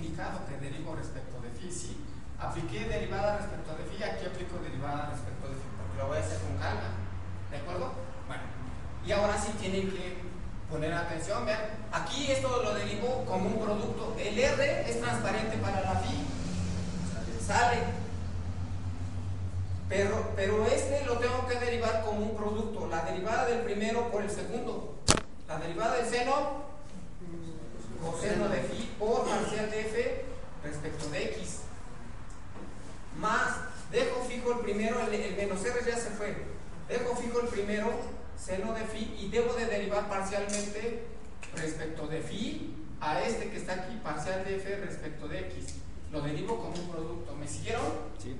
indicado 0.00 0.40
que 0.48 0.56
derivo 0.56 0.96
respecto 0.96 1.36
de 1.40 1.50
phi, 1.50 1.70
sí. 1.70 1.96
Apliqué 2.40 2.88
derivada 2.88 3.36
respecto 3.36 3.59
primero, 34.62 35.00
el, 35.00 35.36
menos 35.36 35.64
R 35.64 35.80
ya 35.86 35.96
se 35.96 36.10
fue. 36.10 36.34
Dejo 36.88 37.16
fijo 37.16 37.40
el 37.40 37.48
primero, 37.48 37.90
seno 38.36 38.72
de 38.74 38.84
phi, 38.84 39.16
y 39.20 39.28
debo 39.28 39.54
de 39.54 39.66
derivar 39.66 40.08
parcialmente 40.08 41.04
respecto 41.54 42.06
de 42.06 42.20
phi 42.20 42.76
a 43.00 43.22
este 43.22 43.50
que 43.50 43.56
está 43.56 43.74
aquí, 43.74 43.96
parcial 44.02 44.44
de 44.44 44.56
f 44.56 44.76
respecto 44.76 45.28
de 45.28 45.40
x. 45.40 45.74
Lo 46.12 46.20
derivo 46.20 46.58
como 46.58 46.74
un 46.74 46.90
producto. 46.90 47.34
¿Me 47.36 47.46
siguieron? 47.46 47.82
Sí. 48.18 48.36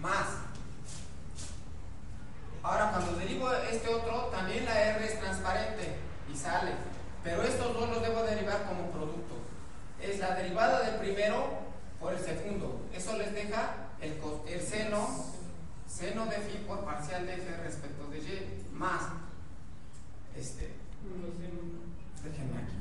Más. 0.00 0.26
Ahora, 2.62 2.90
cuando 2.92 3.18
derivo 3.18 3.52
este 3.70 3.88
otro, 3.88 4.26
también 4.26 4.64
la 4.64 4.96
R 4.96 5.04
es 5.04 5.18
transparente 5.18 5.96
y 6.32 6.36
sale. 6.36 6.72
Pero 7.22 7.42
estos 7.42 7.74
dos 7.74 7.90
los 7.90 8.02
debo 8.02 8.22
derivar 8.22 8.64
como 8.66 8.90
producto. 8.90 9.34
Es 10.00 10.18
la 10.18 10.34
derivada 10.34 10.82
del 10.82 10.96
primero 10.96 11.48
por 12.00 12.14
el 12.14 12.20
segundo. 12.20 12.80
Eso 12.94 13.16
les 13.16 13.32
deja 13.34 13.83
seno 15.86 16.26
de 16.26 16.36
phi 16.38 16.64
por 16.66 16.84
parcial 16.84 17.26
de 17.26 17.34
f 17.34 17.56
respecto 17.62 18.06
de 18.08 18.18
y 18.18 18.66
más 18.72 19.02
este. 20.36 20.74
Déjenme 22.24 22.58
aquí. 22.58 22.76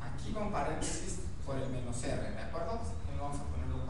Aquí 0.00 0.32
con 0.32 0.52
paréntesis 0.52 1.20
por 1.44 1.58
el 1.58 1.68
menos 1.70 2.02
r, 2.04 2.30
¿de 2.30 2.40
acuerdo? 2.40 2.72
Ahí 2.72 3.18
Vamos 3.18 3.40
a 3.40 3.44
ponerlo. 3.44 3.86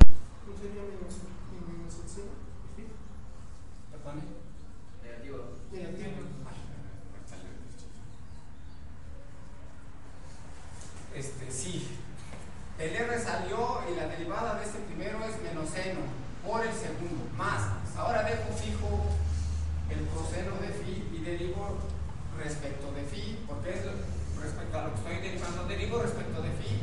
Perdone. 3.90 4.22
Este, 11.14 11.50
sí. 11.50 11.93
El 12.78 12.94
R 12.94 13.20
salió 13.20 13.82
y 13.90 13.96
la 13.96 14.08
derivada 14.08 14.58
de 14.58 14.64
este 14.64 14.78
primero 14.80 15.18
es 15.24 15.40
menos 15.42 15.70
seno 15.70 16.00
por 16.44 16.66
el 16.66 16.72
segundo, 16.72 17.24
más. 17.36 17.70
Ahora 17.96 18.22
dejo 18.24 18.52
fijo 18.52 19.04
el 19.90 20.06
coseno 20.08 20.56
de 20.60 20.68
phi 20.68 21.08
y 21.14 21.24
derivo 21.24 21.78
respecto 22.36 22.90
de 22.92 23.02
phi, 23.04 23.44
porque 23.46 23.70
es 23.70 23.80
respecto 24.40 24.78
a 24.78 24.82
lo 24.82 24.94
que 24.94 24.98
estoy 24.98 25.16
derivando, 25.28 25.64
derivo 25.66 26.02
respecto 26.02 26.42
de 26.42 26.50
phi 26.50 26.80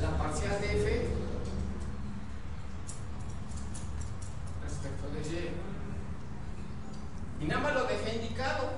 la 0.00 0.10
parcial 0.18 0.60
de 0.60 0.66
f 0.66 1.08
respecto 4.64 5.08
de 5.08 5.20
y. 5.20 5.50
Y 7.40 7.44
nada 7.46 7.60
más 7.60 7.74
lo 7.74 7.84
dejé 7.84 8.16
indicado. 8.16 8.70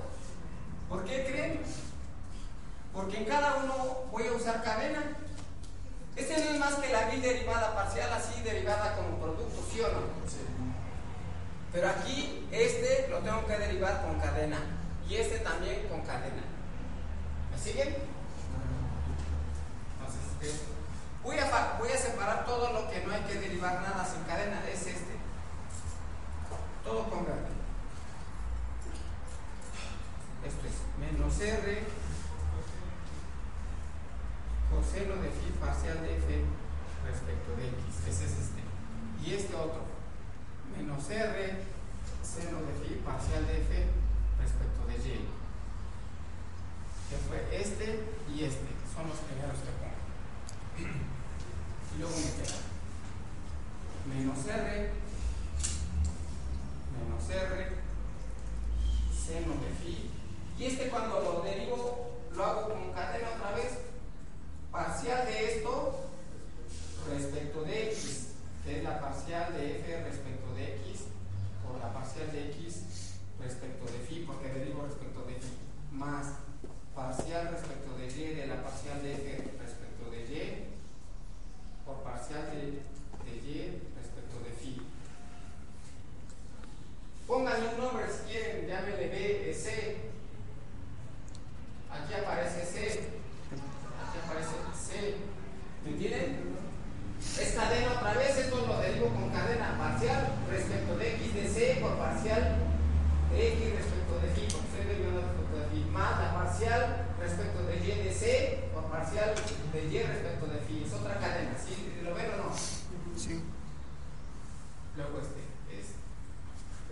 ¿Por 0.88 1.04
qué 1.04 1.24
creen? 1.24 1.61
Porque 2.92 3.18
en 3.18 3.24
cada 3.26 3.56
uno 3.56 3.74
voy 4.11 4.26
a 4.26 4.32
usar 4.32 4.62
cadena. 4.62 5.00
Este 6.18 6.36
no 6.44 6.50
es 6.50 6.58
más 6.58 6.74
que 6.74 6.92
la 6.92 7.06
derivada 7.06 7.74
parcial, 7.76 8.12
así 8.12 8.42
derivada 8.42 8.96
como 8.96 9.18
producto, 9.18 9.64
¿sí 9.70 9.80
o 9.80 9.88
no? 9.88 10.00
Pero 11.72 11.88
aquí 11.90 12.48
este 12.50 13.06
lo 13.08 13.18
tengo 13.18 13.46
que 13.46 13.56
derivar 13.56 14.02
con 14.02 14.18
cadena 14.18 14.58
y 15.08 15.14
este 15.14 15.38
también 15.38 15.86
con 15.88 16.00
cadena. 16.00 16.42
¿Me 17.52 17.58
siguen? 17.58 17.96
Entonces, 19.94 20.56
eh, 20.58 20.60
voy, 21.22 21.38
a, 21.38 21.76
voy 21.78 21.90
a 21.92 21.96
separar 21.96 22.44
todo 22.44 22.72
lo 22.72 22.90
que 22.90 23.04
no 23.06 23.14
hay 23.14 23.22
que 23.22 23.34
derivar 23.34 23.80
nada 23.80 24.04
sin 24.04 24.24
cadena, 24.24 24.60
es 24.68 24.80
este. 24.80 25.18
Todo 26.82 27.08
con 27.08 27.26
verde. 27.26 27.48
Esto 30.44 30.66
es 30.66 30.74
menos 30.98 31.40
R 31.40 32.07
coseno 34.70 35.16
de 35.22 35.30
phi 35.30 35.50
parcial 35.60 36.00
de 36.02 36.16
f 36.16 36.44
respecto 37.04 37.56
de 37.56 37.68
x. 37.68 38.08
Ese 38.08 38.24
es 38.26 38.32
este. 38.32 38.62
Y 39.24 39.34
este 39.34 39.54
otro. 39.54 39.82
Menos 40.76 41.08
r 41.10 41.62
seno 42.22 42.58
de 42.62 42.72
phi 42.80 43.00
parcial 43.04 43.46
de 43.46 43.60
f 43.62 43.86
respecto 44.38 44.86
de 44.86 44.94
y. 44.96 45.28
Que 47.08 47.16
fue 47.28 47.38
este 47.50 48.04
y 48.34 48.44
este. 48.44 48.68
Son 48.94 49.08
los 49.08 49.18
primeros 49.18 49.58
que 49.58 49.72
pongo. 49.78 49.98
Y 51.94 51.98
luego 51.98 52.16
me 52.16 52.30
queda 52.42 52.58
menos 54.08 54.46
r 54.46 54.90
menos 56.94 57.30
r 57.30 57.72
seno 59.12 59.52
de 59.54 59.70
phi. 59.82 60.10
Y 60.58 60.64
este 60.64 60.88
cuando 60.88 61.20
lo 61.20 61.42
derivo 61.42 62.10
lo 62.34 62.44
hago 62.44 62.68
con 62.68 62.92
cadena 62.92 63.28
otra 63.36 63.52
vez 63.52 63.78
parcial 64.70 65.26
de 65.26 65.56
esto 65.56 66.10
respecto 67.10 67.62
de 67.62 67.90
x, 67.92 68.28
que 68.64 68.78
es 68.78 68.84
la 68.84 69.00
parcial 69.00 69.52
de 69.54 69.80
f 69.80 70.04
respecto 70.04 70.54
de 70.54 70.74
x, 70.76 71.04
por 71.64 71.78
la 71.78 71.92
parcial 71.92 72.30
de 72.32 72.50
x 72.50 72.82
respecto 73.40 73.84
de 73.86 73.98
phi, 73.98 74.24
porque 74.26 74.48
derivo 74.48 74.84
respecto 74.86 75.24
de 75.24 75.34
phi, 75.34 75.52
más 75.92 76.26
parcial 76.94 77.48
respecto 77.50 77.96
de 77.96 78.06
y 78.06 78.34
de 78.34 78.46
la 78.46 78.62
parcial 78.62 79.02
de 79.02 79.12
f 79.12 79.52
respecto 79.60 80.10
de 80.10 80.18
y, 80.20 80.68
por 81.84 82.02
parcial 82.02 82.50
de, 82.50 82.82
de 83.24 83.36
y 83.36 83.82
respecto 83.96 84.40
de 84.44 84.50
phi. 84.50 84.82
Pónganle 87.26 87.68
un 87.74 87.80
nombre 87.80 88.04
si 88.10 88.32
quieren, 88.32 88.66
llámenle 88.66 89.08
B, 89.08 89.54
C. 89.54 90.10
Aquí 91.90 92.14
aparece 92.14 92.64
C. 92.64 93.08
Aquí 94.02 94.18
aparece 94.22 94.54
C. 94.74 95.16
¿Me 95.84 95.90
entienden? 95.92 96.58
Es 97.18 97.52
cadena 97.54 97.92
otra 97.92 98.14
vez, 98.14 98.36
esto 98.36 98.66
lo 98.66 98.78
derivo 98.80 99.08
con 99.08 99.30
cadena 99.30 99.76
parcial 99.78 100.32
respecto 100.50 100.96
de 100.96 101.14
x 101.16 101.34
de 101.34 101.48
C 101.48 101.78
por 101.80 101.96
parcial 101.96 102.56
de 103.30 103.52
x 103.54 103.74
respecto 103.74 104.18
de 104.20 104.28
phi, 104.28 104.48
porque 104.52 104.66
estoy 104.68 104.86
derivando 104.86 105.20
respecto 105.22 105.56
de 105.58 105.66
phi, 105.66 105.90
más 105.90 106.20
la 106.20 106.34
parcial 106.34 107.06
respecto 107.18 107.62
de 107.64 107.76
y 107.76 108.04
de 108.04 108.12
C 108.12 108.70
por 108.72 108.84
parcial 108.90 109.34
de 109.72 109.84
y 109.84 110.02
respecto 110.02 110.46
de 110.46 110.58
phi. 110.60 110.84
Es 110.84 110.92
otra 110.92 111.18
cadena, 111.18 111.56
¿sí? 111.58 112.00
¿Lo 112.02 112.14
ven 112.14 112.30
o 112.34 112.36
no? 112.36 112.56
Sí. 113.16 113.42
Luego 114.96 115.18
este 115.20 115.42
es, 115.74 115.86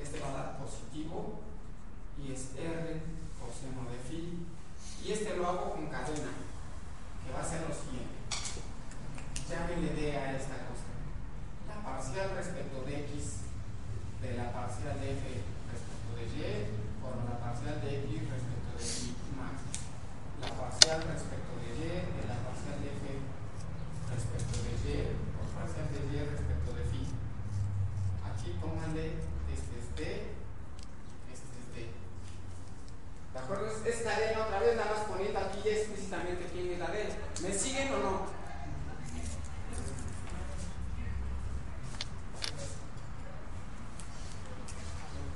este 0.03 0.21
va 0.21 0.29
a 0.31 0.33
dar 0.33 0.59
positivo 0.59 1.41
y 2.19 2.33
es 2.33 2.51
R 2.57 3.01
coseno 3.41 3.91
de 3.91 3.99
phi. 4.09 4.47
Y 5.05 5.13
este 5.13 5.37
lo 5.37 5.47
hago 5.47 5.75
con 5.75 5.87
cadena, 5.87 6.35
que 7.25 7.33
va 7.33 7.41
a 7.41 7.45
ser 7.45 7.63
lo 7.63 7.75
siguiente. 7.75 8.17
Llámenle 9.49 9.95
D 9.95 10.17
a 10.19 10.35
esta 10.35 10.67
cosa. 10.67 10.91
La 11.71 11.79
parcial 11.79 12.35
respecto 12.35 12.83
de 12.83 13.07
X 13.07 13.47
de 14.21 14.35
la 14.35 14.51
parcial 14.51 14.99
de 14.99 15.15
F 15.15 15.23
respecto 15.71 16.11
de 16.19 16.27
Y 16.27 16.67
por 16.99 17.15
la 17.23 17.39
parcial 17.39 17.79
de 17.79 18.03
X 18.11 18.27
respecto 18.27 18.75
de 18.75 18.83
Y 18.83 19.15
más 19.39 19.63
la 20.43 20.51
parcial 20.51 20.99
respecto 21.07 21.55
de 21.63 21.79
Y 21.79 21.87
de 21.87 22.23
la 22.27 22.43
parcial 22.43 22.83
de 22.83 22.91
F 22.99 23.07
respecto 24.11 24.55
de 24.67 24.71
Y 24.83 25.15
por 25.39 25.47
parcial 25.55 25.87
de 25.95 25.99
Y 26.11 26.19
respecto 26.27 26.75
de 26.75 26.83
phi. 26.91 27.07
Aquí 28.27 28.59
pónganle 28.59 29.23
este 29.47 29.75
es 29.79 29.87
D, 29.95 30.35
este 31.31 31.55
es 31.63 31.67
D. 31.71 31.95
¿De 33.67 33.73
acuerdo? 33.73 33.89
Es, 33.89 33.97
es 33.97 34.03
cadena 34.03 34.47
otra 34.47 34.61
vez, 34.61 34.77
nada 34.77 34.95
más 34.95 35.05
poniendo 35.07 35.39
aquí 35.41 35.61
ya 35.65 35.73
explícitamente 35.73 36.47
quién 36.53 36.73
es 36.73 36.79
la 36.79 36.87
D. 36.87 37.09
¿Me 37.43 37.53
siguen 37.53 37.93
o 37.95 37.99
no? 37.99 38.27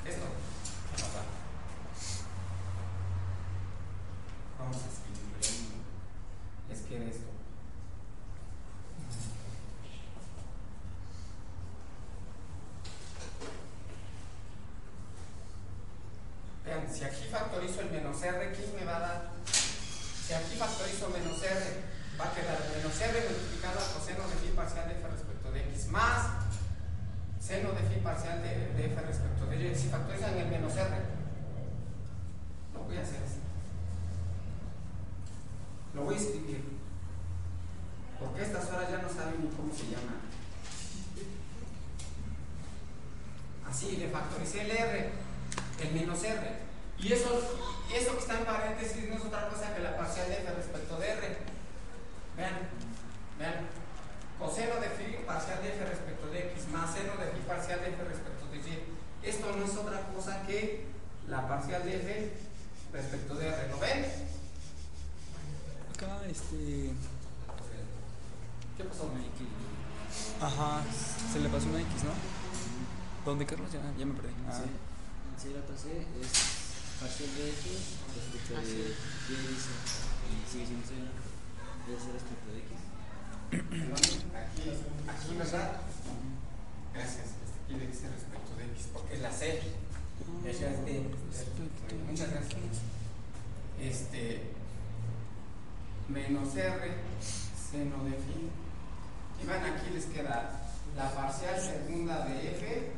Esto. 0.04 0.26
Vamos 4.58 4.76
a 4.76 4.78
escribir. 4.78 5.82
Es 6.70 6.80
que 6.80 6.96
era 6.96 7.04
esto. 7.06 7.30
Vean, 16.64 16.79
si 16.92 17.04
aquí 17.04 17.24
factorizo 17.30 17.80
el 17.80 17.90
menos 17.90 18.22
R, 18.22 18.52
¿quién 18.52 18.74
me 18.76 18.84
va 18.84 18.96
a 18.96 19.00
dar? 19.00 19.22
Si 19.46 20.34
aquí 20.34 20.56
factorizo 20.56 21.08
menos 21.08 21.42
R, 21.42 21.62
va 22.20 22.24
a 22.26 22.34
quedar 22.34 22.58
menos 22.76 23.00
R 23.00 23.28
multiplicado 23.28 23.78
al 23.80 23.92
coseno 23.94 24.28
de 24.28 24.36
phi 24.36 24.48
parcial 24.54 24.88
de 24.88 24.94
f 24.94 25.08
respecto 25.08 25.50
de 25.52 25.60
x 25.72 25.86
más 25.88 26.50
seno 27.40 27.72
de 27.72 27.82
phi 27.88 28.00
parcial 28.00 28.42
de, 28.42 28.74
de 28.76 28.86
f 28.86 29.00
respecto 29.00 29.46
de 29.46 29.56
y. 29.56 29.74
Si 29.74 29.88
factorizan 29.88 30.36
el 30.38 30.46
menos 30.46 30.76
R, 30.76 30.99
parcial 61.50 61.82
de 61.84 61.96
f 61.96 62.32
respecto 62.92 63.34
de 63.34 63.48
r. 63.48 63.68
¿Lo 63.70 63.78
ven? 63.80 64.06
Acá, 65.94 66.22
este... 66.30 66.94
¿Qué 68.76 68.84
pasó, 68.84 69.10
X 69.10 70.40
Ajá, 70.40 70.82
se 71.32 71.40
le 71.40 71.48
pasó 71.48 71.68
una 71.68 71.80
X, 71.80 72.04
¿no? 72.04 72.14
¿Dónde, 73.26 73.44
Carlos? 73.44 73.70
Ya, 73.72 73.80
ya 73.98 74.06
me 74.06 74.14
perdí. 74.14 74.32
Ah. 74.48 74.62
Sí. 74.62 74.70
sí, 75.42 75.52
la 75.52 75.60
pasé. 75.66 76.06
Es 76.22 76.30
parcial 77.00 77.28
ah, 77.34 77.36
de 77.36 77.50
x 77.50 77.64
respecto 78.14 78.54
de 78.54 78.70
y 78.70 79.36
dice. 79.50 79.74
Y 80.30 80.50
sigue 80.50 80.66
siendo 80.66 80.86
cero. 80.86 81.10
Debe 81.84 81.98
ser 82.00 82.12
respecto 82.14 82.46
de 82.54 82.58
x. 82.64 82.78
Aquí, 83.90 84.64
aquí, 85.10 85.34
¿verdad? 85.36 85.82
Gracias. 86.94 87.26
Este, 87.42 87.74
aquí 87.74 87.86
dice 87.86 88.08
respecto 88.08 88.56
de 88.56 88.64
x, 88.72 88.88
porque 88.94 89.14
es 89.14 89.20
la 89.20 89.32
c. 89.32 89.89
Muchas 92.06 92.30
gracias. 92.30 92.60
Este, 93.80 94.42
menos 96.08 96.56
R, 96.56 96.94
seno 97.20 98.04
de 98.04 98.10
phi. 98.12 98.50
Y 99.42 99.46
van 99.46 99.64
aquí 99.64 99.90
les 99.94 100.04
queda 100.06 100.60
la 100.96 101.10
parcial 101.14 101.58
segunda 101.58 102.24
de 102.26 102.50
F 102.50 102.92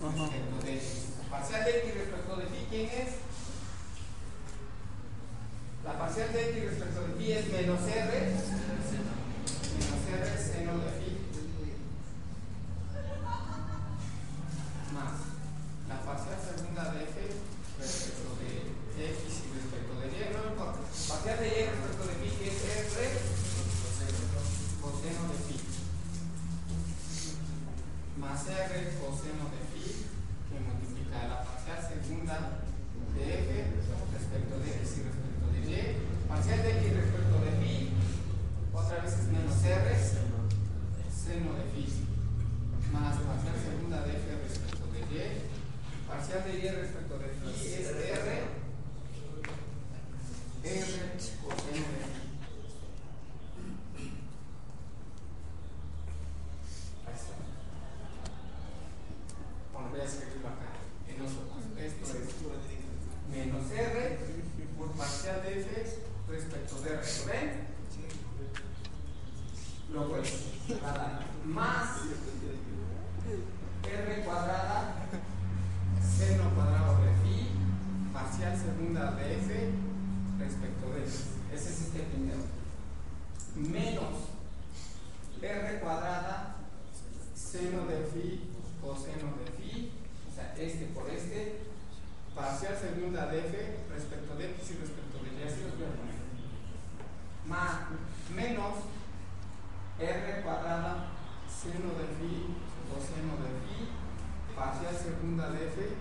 respecto 0.00 0.30
pues, 0.56 0.64
de 0.64 0.74
X. 0.76 0.84
La 1.20 1.38
parcial 1.38 1.64
de 1.64 1.70
X 1.70 1.94
respecto 1.94 2.36
de 2.36 2.46
phi, 2.46 2.66
¿quién 2.70 2.86
es? 2.86 3.14
La 5.84 5.98
parcial 5.98 6.32
de 6.32 6.50
X 6.50 6.64
respecto 6.70 7.00
de 7.06 7.14
phi 7.14 7.32
es 7.32 7.52
menos 7.52 7.80
R, 7.82 8.20
menos 9.80 10.02
R 10.12 10.38
seno 10.38 10.78
de 10.78 10.90
phi. 10.90 11.03
seno 101.64 101.96
de 101.96 102.06
phi, 102.16 102.52
coseno 102.92 103.40
de 103.40 103.50
phi, 103.64 103.88
parcial 104.54 104.94
segunda 104.94 105.48
de 105.48 105.64
f 105.64 105.93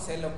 no 0.00 0.06
sé, 0.06 0.16
lo, 0.16 0.30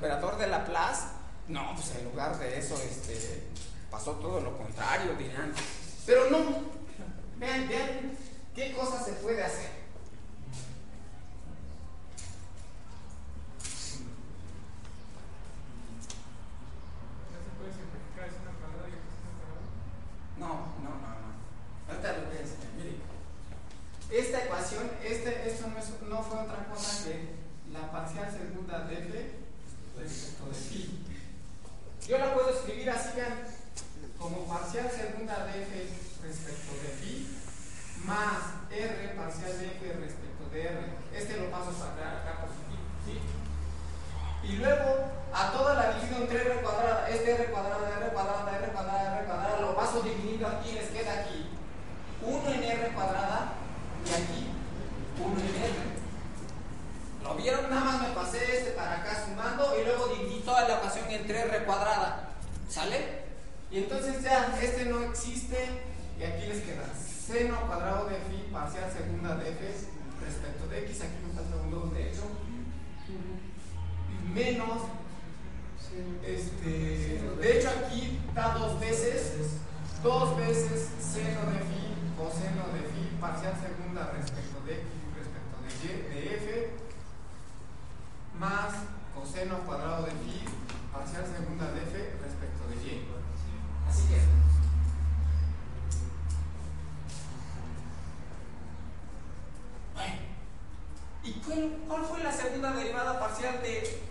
parcial 103.33 103.61
de 103.63 104.02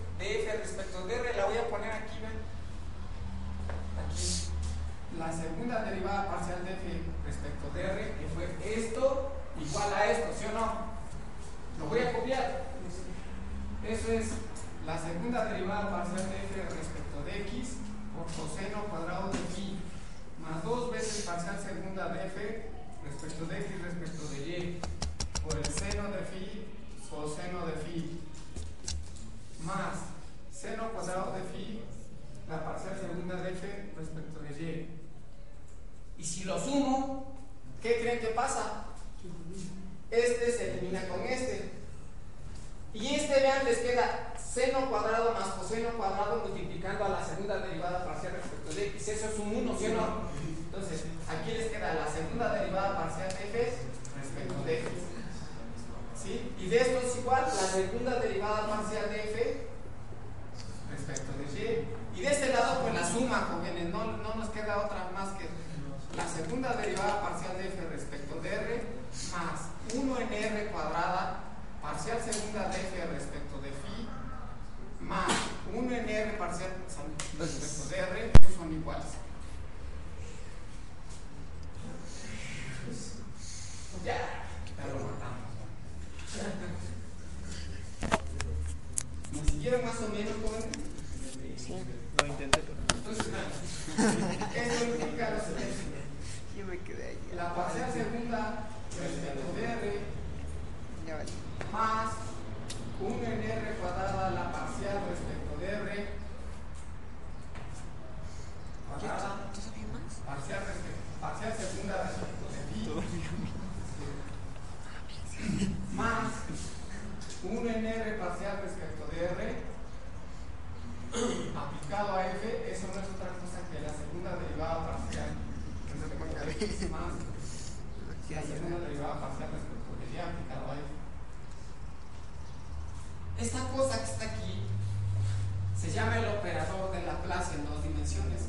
llama 136.03 136.19
el 136.19 136.27
operador 136.27 136.91
de 136.91 137.03
Laplace 137.03 137.55
en 137.55 137.67
dos 137.67 137.83
dimensiones. 137.83 138.43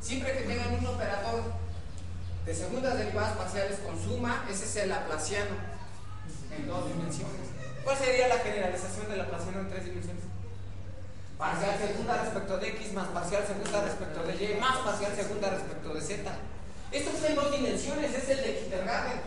Siempre 0.00 0.32
que 0.32 0.42
tengan 0.42 0.74
un 0.74 0.86
operador 0.86 1.42
de 2.46 2.54
segundas 2.54 2.98
derivadas 2.98 3.36
parciales 3.36 3.78
con 3.80 4.00
suma, 4.00 4.44
ese 4.48 4.64
es 4.64 4.76
el 4.76 4.88
laplaciano 4.88 5.56
en 6.56 6.66
dos 6.66 6.86
dimensiones. 6.86 7.50
¿Cuál 7.84 7.98
sería 7.98 8.28
la 8.28 8.38
generalización 8.38 9.08
del 9.08 9.18
laplaciano 9.18 9.60
en 9.60 9.68
tres 9.68 9.84
dimensiones? 9.84 10.24
Parcial 11.38 11.78
segunda 11.78 12.22
respecto 12.22 12.58
de 12.58 12.68
x 12.68 12.92
más 12.92 13.08
parcial 13.08 13.44
segunda 13.46 13.82
respecto 13.82 14.22
de 14.22 14.34
y 14.34 14.60
más 14.60 14.76
parcial 14.78 15.12
segunda 15.16 15.50
respecto 15.50 15.94
de 15.94 16.00
z. 16.00 16.30
Esto 16.92 17.10
está 17.10 17.28
en 17.28 17.34
dos 17.34 17.52
dimensiones, 17.52 18.14
es 18.14 18.28
el 18.28 18.42
de 18.42 18.58
kindergarten. 18.60 19.20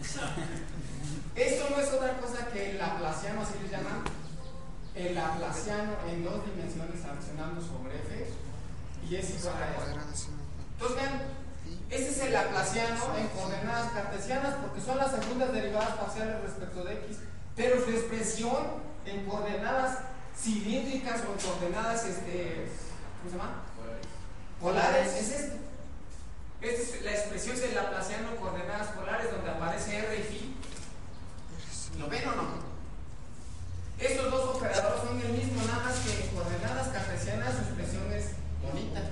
Esto 1.36 1.70
no 1.70 1.80
es 1.80 1.88
otra 1.88 2.18
cosa 2.18 2.48
que 2.52 2.70
el 2.70 2.78
laplaciano, 2.78 3.42
así 3.42 3.54
le 3.62 3.68
llaman, 3.68 4.02
el 5.06 5.14
laplaciano 5.14 5.92
en 6.08 6.24
dos 6.24 6.44
dimensiones 6.44 7.04
accionando 7.04 7.60
sobre 7.60 7.96
f 7.96 8.30
y 9.08 9.16
es 9.16 9.30
igual 9.30 9.54
a 9.62 10.14
sí. 10.14 10.28
Entonces 10.72 10.96
vean, 10.96 11.22
este 11.90 12.10
es 12.10 12.18
el 12.20 12.32
laplaciano 12.32 13.16
en 13.16 13.28
coordenadas 13.28 13.92
cartesianas 13.92 14.54
porque 14.62 14.80
son 14.80 14.98
las 14.98 15.10
segundas 15.10 15.52
derivadas 15.52 15.96
parciales 15.96 16.40
respecto 16.42 16.84
de 16.84 16.94
x, 16.94 17.18
pero 17.56 17.84
su 17.84 17.90
expresión 17.90 18.90
en 19.06 19.24
coordenadas 19.26 19.98
cilíndricas 20.36 21.22
o 21.28 21.32
en 21.32 21.38
coordenadas, 21.38 22.04
este, 22.04 22.68
¿cómo 23.18 23.30
se 23.30 23.36
llama? 23.36 23.62
Polares, 24.60 25.14
es 25.14 25.30
esto. 25.30 25.56
Es 26.60 27.02
la 27.02 27.12
expresión 27.12 27.58
del 27.58 27.74
laplaciano 27.74 28.30
en 28.30 28.36
coordenadas 28.36 28.88
polares 28.88 29.30
donde 29.30 29.50
aparece 29.50 29.98
r 29.98 30.18
y 30.18 30.22
phi. 30.22 30.56
¿Lo 31.98 32.08
ven 32.08 32.28
o 32.28 32.34
no? 32.36 32.69
Estos 34.00 34.30
dos 34.30 34.56
operadores 34.56 35.02
son 35.02 35.20
el 35.20 35.32
mismo, 35.32 35.62
nada 35.66 35.84
más 35.84 35.98
que 35.98 36.24
en 36.24 36.34
coordenadas 36.34 36.88
cartesianas 36.88 37.54
su 37.54 37.60
expresión 37.60 38.10
es 38.12 38.30
bonita, 38.62 39.02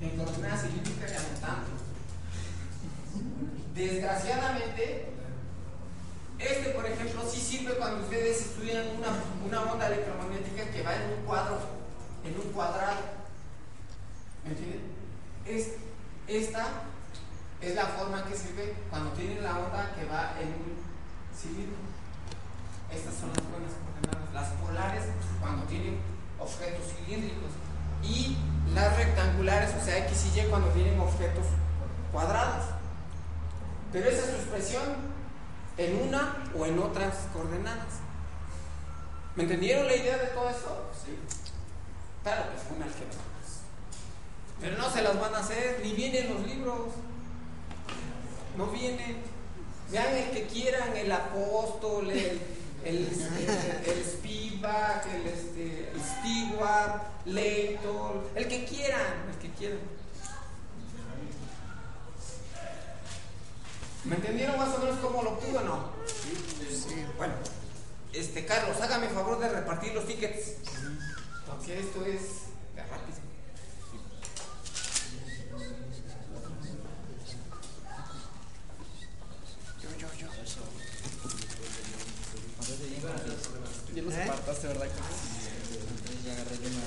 en 0.00 0.16
coordenadas 0.16 0.62
cilíndricas 0.62 1.10
ya 1.10 1.18
no 1.18 1.40
tanto. 1.40 1.70
Desgraciadamente, 3.74 5.08
este 6.38 6.70
por 6.70 6.86
ejemplo 6.86 7.22
sí 7.28 7.40
sirve 7.40 7.74
cuando 7.74 8.04
ustedes 8.04 8.40
estudian 8.40 8.86
una, 8.96 9.08
una 9.44 9.72
onda 9.72 9.88
electromagnética 9.88 10.70
que 10.70 10.82
va 10.82 10.94
en 10.94 11.10
un 11.10 11.24
cuadro, 11.26 11.58
en 12.24 12.38
un 12.38 12.52
cuadrado. 12.52 13.00
¿Me 14.44 14.50
entienden? 14.50 14.80
Es, 15.44 15.72
esta 16.28 16.68
es 17.60 17.74
la 17.74 17.86
forma 17.86 18.24
que 18.24 18.36
sirve 18.36 18.76
cuando 18.90 19.10
tienen 19.12 19.42
la 19.42 19.58
onda 19.58 19.92
que 19.96 20.04
va 20.04 20.36
en 20.40 20.48
un 20.48 20.78
cilindro. 21.36 21.78
Estas 22.92 23.14
son 23.14 23.30
las 23.30 23.50
buenas. 23.50 23.85
Las 24.32 24.48
polares 24.62 25.04
cuando 25.40 25.64
tienen 25.66 25.98
objetos 26.38 26.86
cilíndricos. 26.94 27.50
Y 28.02 28.36
las 28.74 28.96
rectangulares, 28.96 29.70
o 29.80 29.84
sea, 29.84 29.98
X 30.06 30.32
y 30.34 30.40
Y 30.40 30.44
cuando 30.44 30.68
tienen 30.68 30.98
objetos 31.00 31.46
cuadrados. 32.12 32.66
Pero 33.92 34.08
esa 34.08 34.24
es 34.24 34.30
su 34.30 34.36
expresión 34.36 34.82
en 35.78 36.08
una 36.08 36.36
o 36.58 36.66
en 36.66 36.78
otras 36.78 37.14
coordenadas. 37.32 38.00
¿Me 39.34 39.42
entendieron 39.42 39.86
la 39.86 39.94
idea 39.94 40.16
de 40.16 40.26
todo 40.28 40.48
esto? 40.48 40.90
Sí. 41.04 41.18
Claro 42.22 42.50
que 42.50 42.58
fue 42.58 42.76
un 42.76 42.82
álgebra. 42.82 43.26
Pero 44.60 44.78
no 44.78 44.90
se 44.90 45.02
las 45.02 45.20
van 45.20 45.34
a 45.34 45.38
hacer, 45.38 45.80
ni 45.82 45.92
vienen 45.92 46.32
los 46.32 46.46
libros. 46.46 46.92
No 48.56 48.66
vienen. 48.68 49.22
Vean 49.90 50.14
el 50.14 50.30
que 50.30 50.46
quieran, 50.46 50.96
el 50.96 51.12
apóstol, 51.12 52.10
el, 52.10 52.40
el, 52.86 52.96
el, 52.98 53.08
el 53.86 54.04
Spivak, 54.04 55.06
el, 55.12 55.26
este, 55.26 55.90
el 55.92 56.00
Stewart, 56.00 57.02
el 58.36 58.48
que 58.48 58.64
quieran, 58.64 59.28
el 59.30 59.38
que 59.38 59.50
quieran. 59.50 59.80
¿Me 64.04 64.14
entendieron 64.14 64.56
más 64.56 64.72
o 64.76 64.78
menos 64.78 64.98
cómo 65.00 65.22
lo 65.24 65.38
pudo 65.40 65.58
o 65.58 65.64
no? 65.64 65.90
Sí. 66.70 67.04
Bueno, 67.16 67.34
este 68.12 68.46
Carlos, 68.46 68.80
hágame 68.80 69.08
favor 69.08 69.40
de 69.40 69.48
repartir 69.48 69.92
los 69.92 70.06
tickets. 70.06 70.52
Porque 71.44 71.80
esto 71.80 72.04
es 72.06 72.20
de. 72.76 73.16
Yo, 79.82 79.88
yo, 79.98 80.08
yo. 80.14 80.56
Ya 83.94 84.02
los 84.02 84.14
apartaste, 84.14 84.66
¿verdad? 84.68 84.86
Ya 86.24 86.32
agarré 86.32 86.56
yo 86.62 86.68
una. 86.68 86.80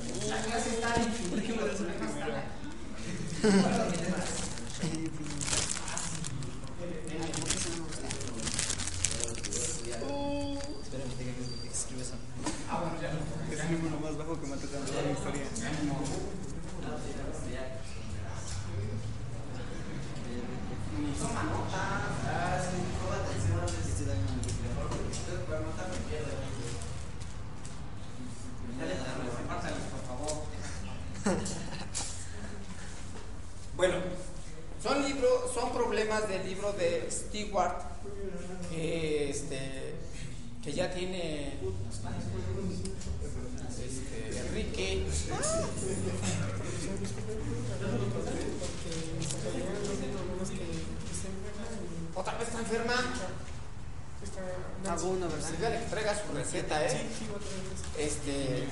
receta, 56.51 56.85
¿eh? 56.85 56.89
Sí, 56.89 56.97
sí, 57.19 58.01
Este. 58.01 58.63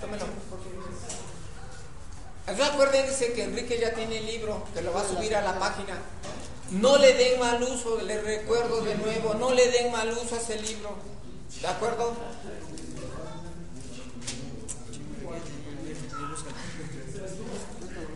Tómelo. 0.00 0.24
Acuérdense 2.46 3.32
que 3.32 3.44
Enrique 3.44 3.78
ya 3.80 3.94
tiene 3.94 4.18
el 4.18 4.26
libro, 4.26 4.66
que 4.74 4.82
lo 4.82 4.92
va 4.92 5.00
a 5.00 5.08
subir 5.08 5.34
a 5.34 5.42
la 5.42 5.58
página. 5.58 5.98
No 6.70 6.98
le 6.98 7.14
den 7.14 7.40
mal 7.40 7.62
uso, 7.62 8.00
les 8.02 8.22
recuerdo 8.22 8.82
de 8.82 8.94
nuevo, 8.96 9.34
no 9.34 9.52
le 9.52 9.70
den 9.70 9.92
mal 9.92 10.10
uso 10.10 10.34
a 10.34 10.38
ese 10.38 10.60
libro. 10.60 10.96
¿De 11.60 11.66
acuerdo? 11.66 12.14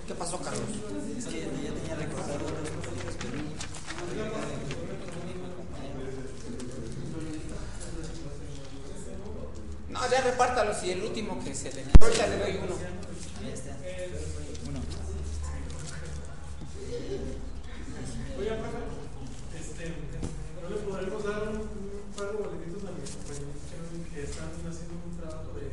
¿Qué 0.07 0.15
pasó, 0.15 0.39
Carlos? 0.41 0.68
repártalos 10.31 10.83
y 10.85 10.91
el 10.93 11.03
último 11.03 11.43
que 11.43 11.55
se 11.55 11.73
le 11.73 11.85
ahorita 12.01 12.27
le 12.27 12.39
doy 12.39 12.57
uno. 12.57 12.75
Uno. 14.69 14.81
Oye, 18.39 18.51
profe, 18.51 18.79
este, 19.59 19.95
¿no 20.63 20.69
le 20.69 20.77
podremos 20.77 21.25
dar 21.25 21.49
un, 21.49 21.69
par 22.17 22.27
de 22.33 22.37
boletitos 22.37 22.83
a 22.85 22.93
mis 22.93 23.11
compañeros 23.11 23.57
que 24.13 24.23
están 24.23 24.51
haciendo 24.69 24.95
un 25.07 25.17
trabajo 25.17 25.53
de... 25.55 25.73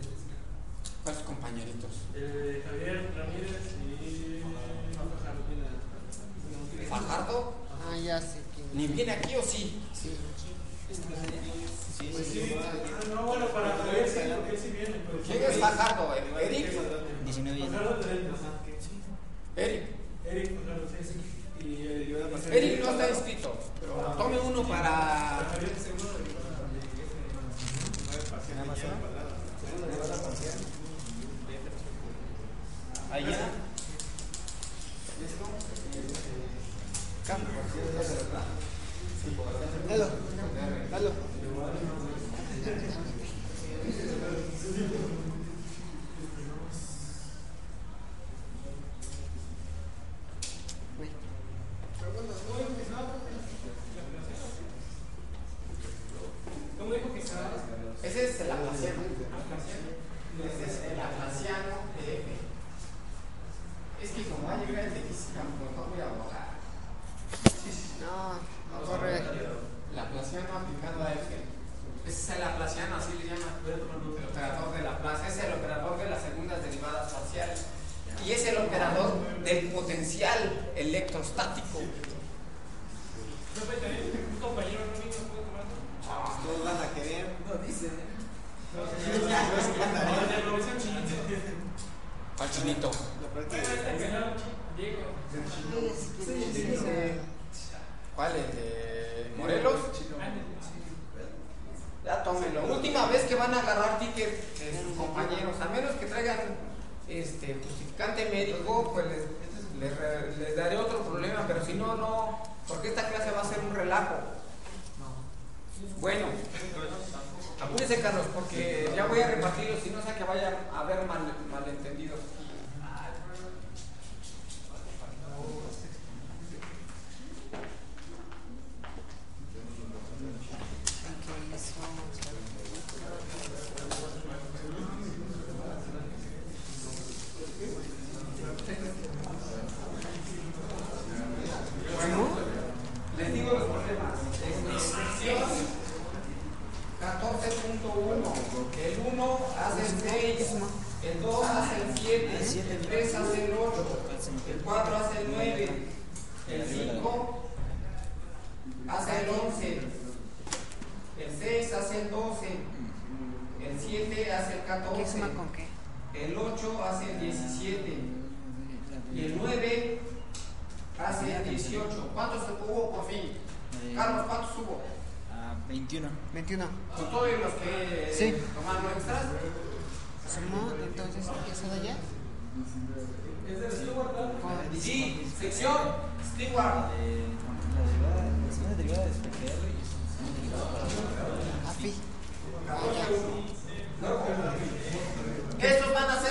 ¿Cuáles 1.04 1.22
compañeritos? 1.24 1.92
Eh, 2.16 2.64
Javier 2.66 3.12
Ramírez 3.16 3.76
y 3.84 4.42
Fajardo. 6.88 7.04
¿Fajardo? 7.08 7.54
Ah, 7.92 7.98
ya 7.98 8.22
sé. 8.22 8.40
¿Ni 8.74 8.88
viene 8.88 9.12
aquí 9.12 9.36
o 9.36 9.44
sí? 9.44 9.75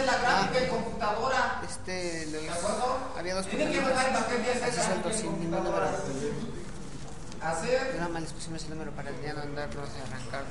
la 0.06 0.18
gráfica 0.18 0.58
ah, 0.60 0.64
y 0.64 0.68
computadora. 0.68 1.62
Este, 1.68 2.26
los, 2.26 2.42
¿De 2.42 2.50
acuerdo? 2.50 2.98
Había 3.18 3.34
dos 3.34 3.46
Tienen 3.46 3.72
que 3.72 3.80
mandar 3.80 4.08
el 4.08 4.14
papel 4.14 4.42
de 4.44 4.52
ese 4.52 4.72
salto 4.72 5.12
sin 5.12 5.40
ningún 5.40 5.64
número. 5.64 5.86
Hacer. 7.40 7.94
Nada 7.96 8.08
más 8.08 8.22
les 8.22 8.32
pusimos 8.32 8.64
el 8.64 8.70
número 8.70 8.90
para 8.92 9.10
el 9.10 9.20
día 9.20 9.34
no 9.34 9.42
andarnos 9.42 9.88
y 9.88 10.00
arrancarlo. 10.00 10.48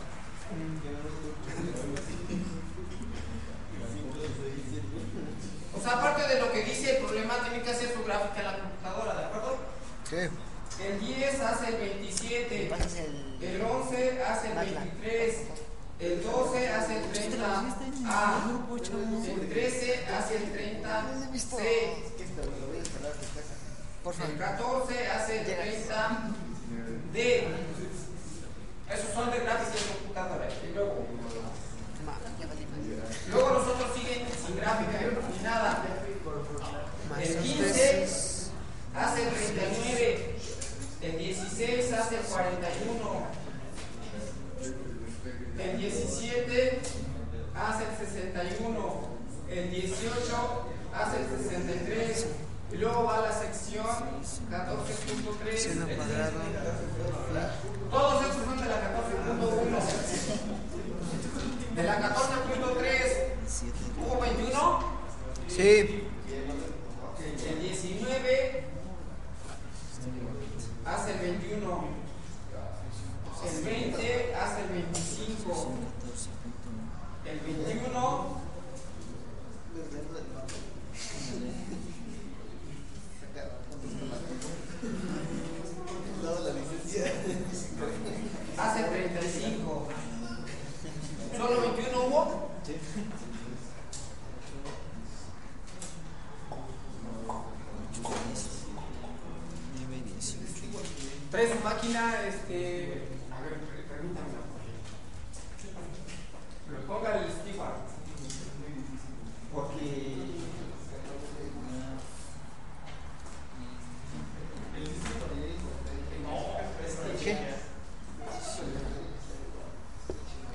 O 5.75 5.81
sea, 5.81 5.93
aparte 5.93 6.27
de 6.27 6.39
lo 6.39 6.51
que 6.51 6.63
dice 6.63 6.97
el 6.97 7.03
problema, 7.03 7.35
tiene 7.43 7.63
que 7.63 7.71
hacer 7.71 7.93
su 7.93 8.03
gráfica 8.03 8.39
en 8.39 8.45
la 8.45 8.59
computadora, 8.59 9.15
¿de 9.15 9.25
acuerdo? 9.25 9.57
Sí. 10.09 10.84
El 10.84 10.99
10 10.99 11.41
hace 11.41 11.67
el 11.69 11.75
27, 11.77 12.67
el, 12.67 13.43
el 13.43 13.61
11 13.61 14.23
hace 14.23 14.47
el 14.47 14.55
23. 14.55 15.35
El 15.99 16.24
12 16.24 16.70
hace 16.70 16.98
el 16.98 17.11
30 17.11 17.60
A. 18.06 18.44
El 19.26 19.49
13 19.49 20.06
hace 20.07 20.38
el 20.38 20.52
30 20.52 21.06
C. 21.34 21.94
El 24.28 24.38
14 24.38 25.07
hace 25.07 25.40
el 25.40 25.45
30 25.45 26.30
D. 27.14 27.48
Esos 28.91 29.14
son 29.14 29.32
de 29.32 29.40
gratis 29.40 29.74
de 29.74 29.80
computadora. 29.94 30.48
Y 30.49 30.74
luego. 30.74 31.06
Luego 33.32 33.49
los 33.49 33.68
otros 33.68 33.94
siguen 33.95 34.28
sin 34.45 34.57
gráfica 34.57 34.99
ni 34.99 35.44
nada. 35.44 35.84
El 37.20 37.38
15 37.38 38.07
hace 38.95 39.24
el 39.24 39.30
39. 39.34 40.36
El 41.02 41.18
16 41.18 41.94
hace 41.94 42.15
el 42.15 42.22
41. 42.24 43.43
El 45.59 45.77
17 45.77 46.80
hace 47.55 47.84
el 47.84 47.97
61. 48.07 49.13
El 49.49 49.71
18 49.71 50.67
hace 50.93 51.17
el 51.17 51.27
63. 51.27 52.27
Y 52.71 52.77
luego 52.77 53.03
va 53.03 53.21
la 53.21 53.31
sección 53.31 53.85
14.3. 53.85 55.57
Seno 55.57 55.85
cuadrado. 55.85 56.31
Todos 57.91 58.25
estos 58.25 58.45
son 58.45 58.57
de 58.57 58.65
la 58.65 58.81
14.1. 58.81 59.75
De 61.75 61.84
la 61.84 62.01
14.3 62.01 63.34
hubo 64.01 64.21
21. 64.21 64.80
Sí. 65.47 66.03
El 67.47 67.61
19 67.61 68.63
hace 70.85 71.11
el 71.11 71.19
21. 71.19 72.02
El 73.45 73.64
20 73.64 74.36
hace 74.36 74.61
el 74.61 74.70
25. 74.70 75.72
El 77.26 77.40
21 77.40 78.44
hace 88.57 88.80
el 88.80 88.90
35. 88.90 89.88
¿Solo 91.38 91.61
21 91.61 92.06
hubo? 92.06 92.52
Trae 101.32 101.52
su 101.52 101.64
máquina, 101.64 102.28
este. 102.28 103.07
A 103.32 103.41
ver, 103.41 103.57
permítame. 103.90 104.44
Pero 106.85 106.99
ponga 106.99 107.18
el 107.18 107.31
Stewart. 107.31 107.76
Porque. 109.53 109.89
¿Qué? 117.23 117.31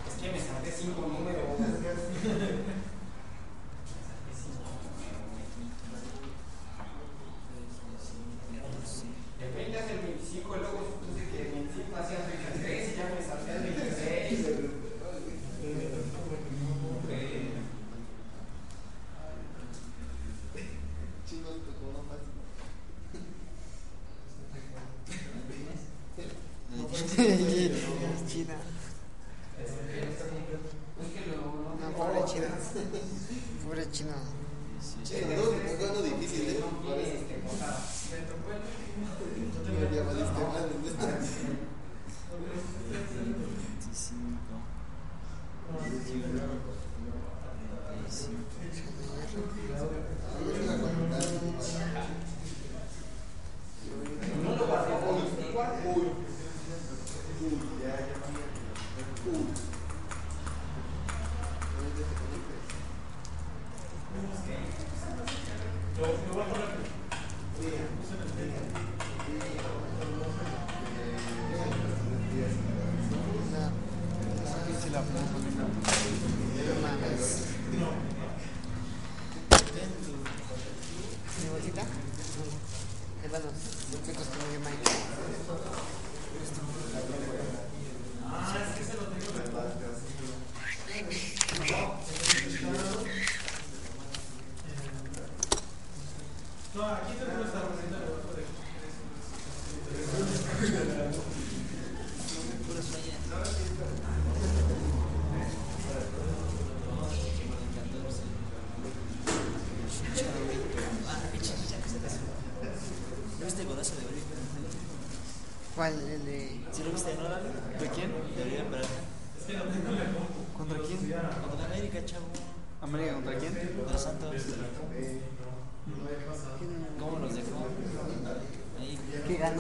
Es 0.06 0.14
que 0.20 0.32
me 0.32 0.38
salté 0.38 0.70
cinco 0.70 1.00
números. 1.02 1.37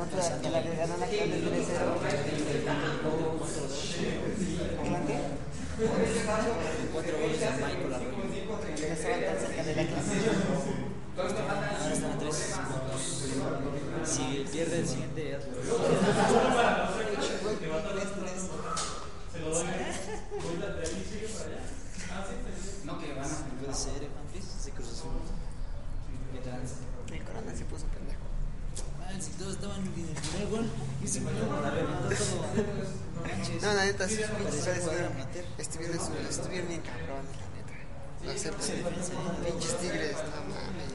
Que 0.08 0.16
ganó 0.16 0.26
otra, 0.26 0.40
que 0.40 0.50
la 0.50 0.62
que 0.62 0.76
ganó 0.76 0.96
la 0.96 1.06
clave 1.06 1.28
del 1.28 1.44
3-0. 1.44 1.68
¿Atlante? 4.80 5.14
Cuatro 6.92 7.14
goles 7.18 7.40
de 7.40 7.46
Michael 7.50 7.94
Arroyo. 7.94 8.10
Que 8.74 8.88
no 8.88 8.94
estaban 8.94 9.20
tan 9.24 9.38
cerca 9.38 9.62
de 9.62 9.74
la 9.76 9.84
clase. 9.86 10.14
Ahora 11.16 11.28
están 11.28 12.12
a 12.12 12.18
tres. 12.18 12.36
Si 14.04 14.46
pierde 14.50 14.78
el 14.78 14.88
siguiente, 14.88 15.30
ya. 15.30 15.38
No, 22.84 22.98
que 22.98 23.12
van 23.12 23.24
a. 23.24 23.26
Puede 23.58 23.74
ser, 23.74 23.92
Juan 23.92 24.26
Luis, 24.32 24.44
se 24.44 24.70
cruzó 24.70 24.94
su. 24.94 25.08
¿Qué 26.32 26.40
tranza? 26.40 26.76
El 27.12 27.22
corona 27.22 27.54
se 27.54 27.64
puso 27.64 27.86
pendejo. 27.86 28.18
Ah, 29.02 29.12
si 29.20 29.30
todos 29.32 29.54
estaban 29.54 29.80
en 29.80 29.86
el 29.86 29.92
primer 29.92 30.48
gol 30.50 30.66
y 31.02 31.06
se 31.06 31.20
fue 31.20 31.32
la 31.32 31.70
reventó 31.70 32.08
todo. 32.08 32.44
Manches. 33.22 33.62
No, 33.62 33.74
la 33.74 33.84
neta, 33.98 34.08
sí, 34.08 34.20
estuvieron, 35.58 35.96
estuvieron, 36.28 36.68
bien 36.68 36.82
cabrones, 36.82 37.34
la 37.34 37.48
neta. 37.56 37.74
Lo 38.24 38.30
acepto. 38.30 38.62
Pinches 39.44 39.76
tigres, 39.78 40.16
no 40.16 40.40
mames. 40.54 40.88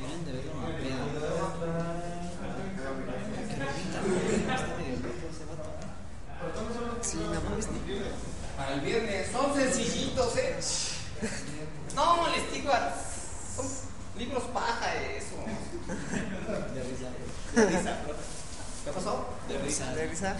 Sí, 7.02 7.18
no 7.18 7.42
mames. 7.50 7.68
Para 8.58 8.74
el 8.74 8.82
viernes. 8.82 9.32
Son 9.32 9.54
sencillitos, 9.54 10.38
¿eh? 10.38 10.60
No, 11.96 12.28
les 12.30 12.44
son 13.56 13.66
libros 14.18 14.44
paja 14.54 14.96
eso. 14.96 15.36
De 16.74 17.66
risa. 17.66 17.98
¿Qué 18.86 18.92
pasó? 18.92 19.26
De 19.48 19.58
risa. 19.60 19.94
¿De 19.94 20.08
risa? 20.08 20.36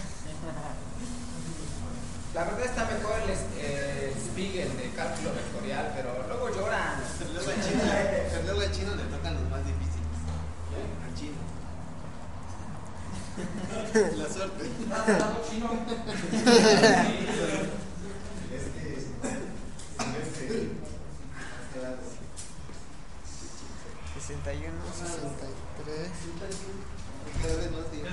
La 2.34 2.44
verdad 2.46 2.66
está 2.66 2.86
mejor 2.86 3.14
el 3.24 3.30
eh, 3.60 4.14
Spiegel 4.18 4.76
de 4.76 4.90
cálculo 4.92 5.34
vectorial, 5.34 5.94
pero 5.96 6.26
luego 6.28 6.50
lloran. 6.50 6.96
Pero 7.20 7.32
luego 7.34 7.50
al 7.52 7.62
chino, 7.64 7.82
pero 8.32 8.44
luego 8.44 8.62
al 8.62 8.72
chino 8.72 8.96
le 8.96 9.04
tocan 9.04 9.34
los 9.36 9.44
más 9.52 9.62
difíciles. 9.66 9.94
Al 11.06 11.14
chino. 11.14 11.38
La 14.18 14.30
suerte. 14.34 14.66
Y 14.66 14.86
tres. 25.86 26.58
Cada 27.42 27.56
vez 27.56 27.72
más 27.72 27.86
tiempo. 27.92 28.10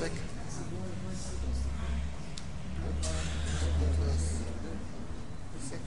Sec. 0.00 0.12
Sec. 5.68 5.80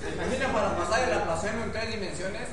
¿Se 0.00 0.08
imagina 0.14 0.52
para 0.52 0.76
pasar 0.76 1.08
el 1.08 1.12
aplazamiento 1.14 1.64
en 1.64 1.72
tres 1.72 1.90
dimensiones? 1.90 2.48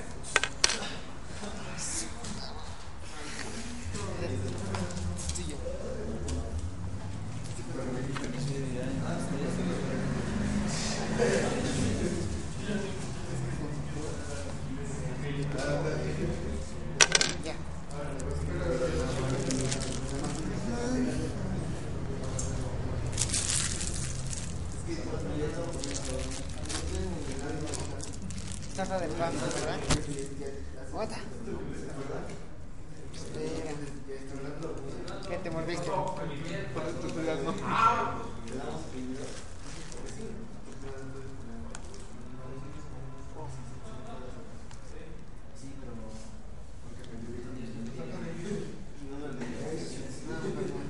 Ya. 17.44 17.54
Taza 28.76 28.81
de 29.00 29.08
pan, 29.08 29.32
¿verdad? 29.34 29.80
Otra. 30.94 31.18
Espera. 33.14 33.72
¿Qué 35.30 35.38
te 35.38 35.50
mordiste? 35.50 35.90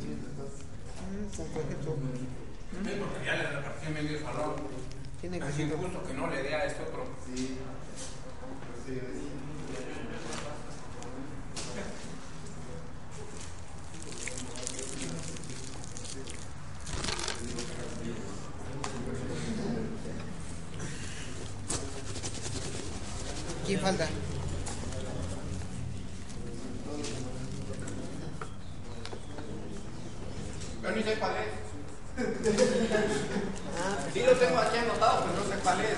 Mm, 0.02 1.36
con 1.36 1.48
cojito. 1.50 1.98
Porque 2.72 3.26
ya 3.26 3.36
le 3.36 3.44
repartí 3.52 3.86
en 3.88 3.94
medio 3.94 4.20
salón. 4.22 4.56
Tiene 5.20 5.38
Es 5.38 5.44
cojito. 5.44 5.76
injusto 5.76 6.04
que 6.08 6.14
no 6.14 6.28
le 6.30 6.44
dé 6.44 6.56
a 6.56 6.66
este 6.66 6.84
otro. 6.84 7.06
¿Quién 23.66 23.80
falta? 23.80 24.08
Yo 30.92 30.98
ni 30.98 31.04
sé 31.04 31.16
cuál 31.20 31.32
es. 31.38 31.48
Sí 34.14 34.22
lo 34.24 34.34
tengo 34.34 34.60
aquí 34.60 34.78
anotado, 34.78 35.24
pero 35.24 35.42
no 35.42 35.50
sé 35.50 35.58
cuál 35.64 35.80
es. 35.80 35.98